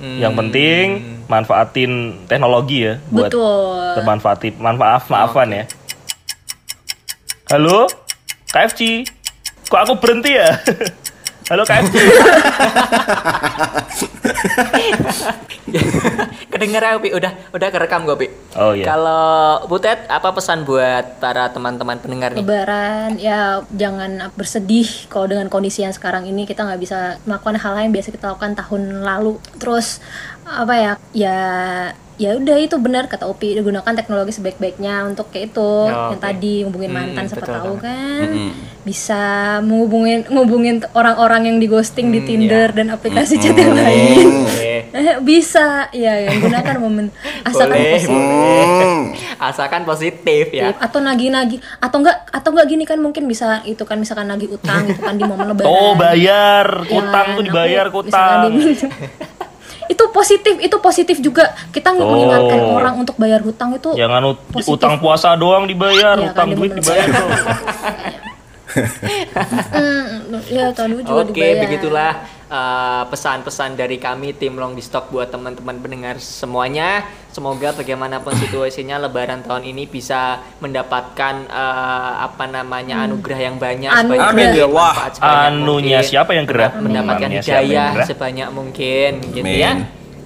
Yang 0.00 0.32
penting 0.34 0.84
manfaatin 1.28 2.24
teknologi 2.26 2.88
ya 2.88 2.98
buat 3.08 3.30
betul 3.30 3.96
bermanfaatin 4.00 4.54
manfaat 4.58 5.06
maafan 5.12 5.48
ya. 5.52 5.64
Halo, 7.52 7.84
KFC. 8.48 9.04
Kok 9.68 9.80
aku 9.88 9.94
berhenti 10.00 10.36
ya? 10.36 10.48
Halo 11.50 11.62
KFC. 11.66 11.94
kedengar 16.52 16.84
ya 16.84 17.00
Upi 17.00 17.10
udah 17.16 17.32
udah 17.56 17.68
kerekam 17.72 18.04
gue 18.04 18.14
Upi 18.14 18.28
Oh 18.52 18.76
iya. 18.76 18.84
Kalau 18.84 19.64
Butet, 19.64 20.04
apa 20.12 20.28
pesan 20.36 20.68
buat 20.68 21.16
para 21.16 21.48
teman-teman 21.48 21.96
pendengar 21.96 22.36
nih? 22.36 22.44
Lebaran 22.44 23.16
ya 23.16 23.64
jangan 23.72 24.28
bersedih 24.36 25.08
kalau 25.08 25.24
dengan 25.24 25.48
kondisi 25.48 25.80
yang 25.80 25.96
sekarang 25.96 26.28
ini 26.28 26.44
kita 26.44 26.68
nggak 26.68 26.76
bisa 26.76 27.16
melakukan 27.24 27.56
hal 27.56 27.80
yang 27.80 27.96
biasa 27.96 28.12
kita 28.12 28.36
lakukan 28.36 28.52
tahun 28.52 29.00
lalu 29.00 29.40
terus 29.56 30.04
apa 30.44 30.74
ya 30.76 30.92
ya 31.16 31.38
ya 32.14 32.34
udah 32.34 32.56
itu 32.56 32.76
benar 32.76 33.06
kata 33.06 33.24
Upi 33.24 33.56
gunakan 33.56 33.88
teknologi 33.88 34.30
sebaik-baiknya 34.30 35.06
untuk 35.06 35.28
kayak 35.28 35.50
itu 35.50 35.64
Oh, 35.64 36.12
yang 36.12 36.14
oke. 36.14 36.22
tadi 36.22 36.60
ngubungin 36.60 36.88
Hmm, 36.88 36.98
mantan 37.08 37.24
siapa 37.24 37.40
betul 37.40 37.54
tahu 37.54 37.72
banget. 37.74 37.82
kan 37.82 38.28
bisa 38.82 39.22
menghubungin 39.60 40.20
ngubungin 40.26 40.76
orang-orang 40.92 41.42
yang 41.46 41.56
di 41.56 41.66
ghosting 41.66 42.08
di 42.08 42.18
Hmm, 42.18 42.28
Tinder 42.28 42.68
ya. 42.68 42.74
dan 42.74 42.86
aplikasi 42.90 43.34
chat 43.36 43.54
yang 43.54 43.72
lain 43.72 44.26
Eh, 44.92 45.16
bisa 45.20 45.88
ya 45.90 46.20
yang 46.20 46.36
gunakan 46.38 46.76
momen 46.78 47.08
asalkan 47.48 47.74
boleh, 47.74 47.92
positif 47.96 48.12
boleh. 48.12 48.66
Asalkan 49.40 49.82
positif 49.82 50.44
ya. 50.52 50.76
atau 50.76 51.00
nagih-nagih 51.00 51.58
atau 51.78 51.96
enggak 51.98 52.28
atau 52.28 52.48
enggak 52.50 52.66
gini 52.68 52.84
kan 52.84 52.98
mungkin 52.98 53.24
bisa 53.24 53.64
itu 53.64 53.82
kan 53.82 53.96
misalkan 53.96 54.28
nagih 54.28 54.52
utang 54.52 54.84
gitu 54.84 55.00
kan 55.00 55.16
di 55.16 55.24
momen 55.24 55.48
lebaran 55.50 55.64
Oh 55.66 55.96
bayar, 55.96 56.84
Ya 56.84 56.92
utang 56.94 57.26
tuh 57.32 57.42
dibayar 57.42 57.86
utang. 57.88 58.52
itu 59.92 60.04
positif 60.08 60.54
itu 60.58 60.76
positif 60.78 61.16
juga 61.18 61.44
kita 61.68 61.92
Oh. 61.92 62.08
mengingatkan 62.08 62.58
orang 62.72 62.94
untuk 62.98 63.14
bayar 63.14 63.40
hutang 63.40 63.72
itu 63.72 63.92
Jangan 63.92 64.22
ut- 64.26 64.40
Positif. 64.48 64.72
utang 64.72 64.96
puasa 64.96 65.34
doang 65.34 65.64
dibayar, 65.64 66.16
Iya 66.16 66.26
utang 66.26 66.48
kan, 66.48 66.56
duit 66.56 66.72
di 66.72 66.80
dibayar. 66.80 67.08
Hmm, 69.70 70.40
ya 70.48 70.72
tahun 70.72 70.90
juga 70.98 71.22
Oke, 71.22 71.34
dibayar. 71.34 71.60
begitulah 71.60 72.12
uh, 72.48 73.02
pesan-pesan 73.06 73.74
dari 73.74 73.96
kami 73.98 74.32
tim 74.32 74.56
Long 74.56 74.72
di 74.72 74.80
Stock 74.80 75.08
buat 75.08 75.28
teman-teman 75.28 75.76
pendengar 75.76 76.16
semuanya. 76.16 77.04
Semoga 77.32 77.72
bagaimanapun 77.72 78.36
situasinya 78.36 79.00
Lebaran 79.00 79.40
tahun 79.40 79.64
ini 79.72 79.88
bisa 79.88 80.44
mendapatkan 80.60 81.48
uh, 81.48 82.28
apa 82.28 82.44
namanya 82.44 83.08
anugerah 83.08 83.40
yang 83.40 83.56
banyak. 83.56 83.88
Anugerah. 83.88 84.28
sebanyak 84.28 84.36
Amin, 84.36 84.48
ya 84.52 84.66
Allah. 84.68 84.92
sebanyak 85.16 85.42
Anunya 85.48 85.98
mungkin, 85.98 86.10
siapa 86.12 86.30
yang 86.36 86.44
gerah? 86.44 86.70
Mendapatkan 86.76 87.28
yang 87.32 87.40
hidayah 87.40 87.90
sebanyak 88.04 88.48
mungkin, 88.52 89.10
gitu 89.32 89.48
Amin. 89.48 89.64
ya. 89.64 89.72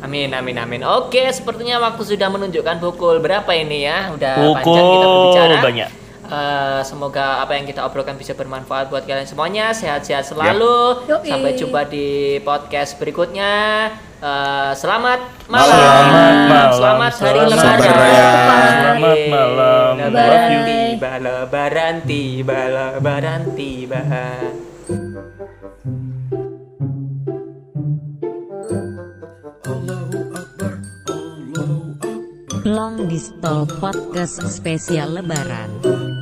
Amin, 0.03 0.29
amin, 0.29 0.57
amin. 0.61 0.81
Oke, 0.85 1.25
sepertinya 1.33 1.81
waktu 1.81 2.03
sudah 2.05 2.29
menunjukkan 2.29 2.83
pukul 2.83 3.23
berapa 3.23 3.49
ini 3.57 3.87
ya? 3.87 4.13
Udah 4.13 4.35
panjang 4.59 4.85
kita 4.85 5.07
Pukul 5.07 5.15
berbicara. 5.15 5.57
banyak. 5.63 5.91
Eh, 6.27 6.81
semoga 6.83 7.41
apa 7.43 7.55
yang 7.55 7.67
kita 7.67 7.87
obrolkan 7.87 8.19
bisa 8.19 8.35
bermanfaat 8.35 8.91
buat 8.91 9.07
kalian 9.07 9.27
semuanya. 9.27 9.71
Sehat-sehat 9.71 10.27
selalu. 10.27 11.07
Yoi. 11.07 11.31
Sampai 11.31 11.53
jumpa 11.55 11.87
di 11.87 12.39
podcast 12.43 12.99
berikutnya. 12.99 13.55
Eh, 14.19 14.73
selamat 14.75 15.47
malam. 15.47 15.71
Selamat 15.71 16.35
malam. 16.51 16.71
Selamat 16.75 17.13
hari 17.21 17.39
Selamat 17.39 17.53
lebaran. 17.53 17.79
Lebaran. 17.79 18.75
Selamat 18.75 19.21
malam. 19.31 19.93
Lebaran 19.97 20.51
tiba, 20.67 21.13
lebaran 21.23 21.95
tiba, 22.03 22.61
lebaran 22.67 23.43
tiba. 23.55 24.03
Long 32.67 33.07
Distal 33.07 33.63
Podcast 33.79 34.43
spesial 34.51 35.15
Lebaran. 35.15 36.16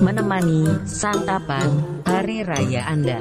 Menemani 0.00 0.64
santapan 0.88 2.00
hari 2.08 2.40
raya 2.40 2.88
Anda. 2.88 3.20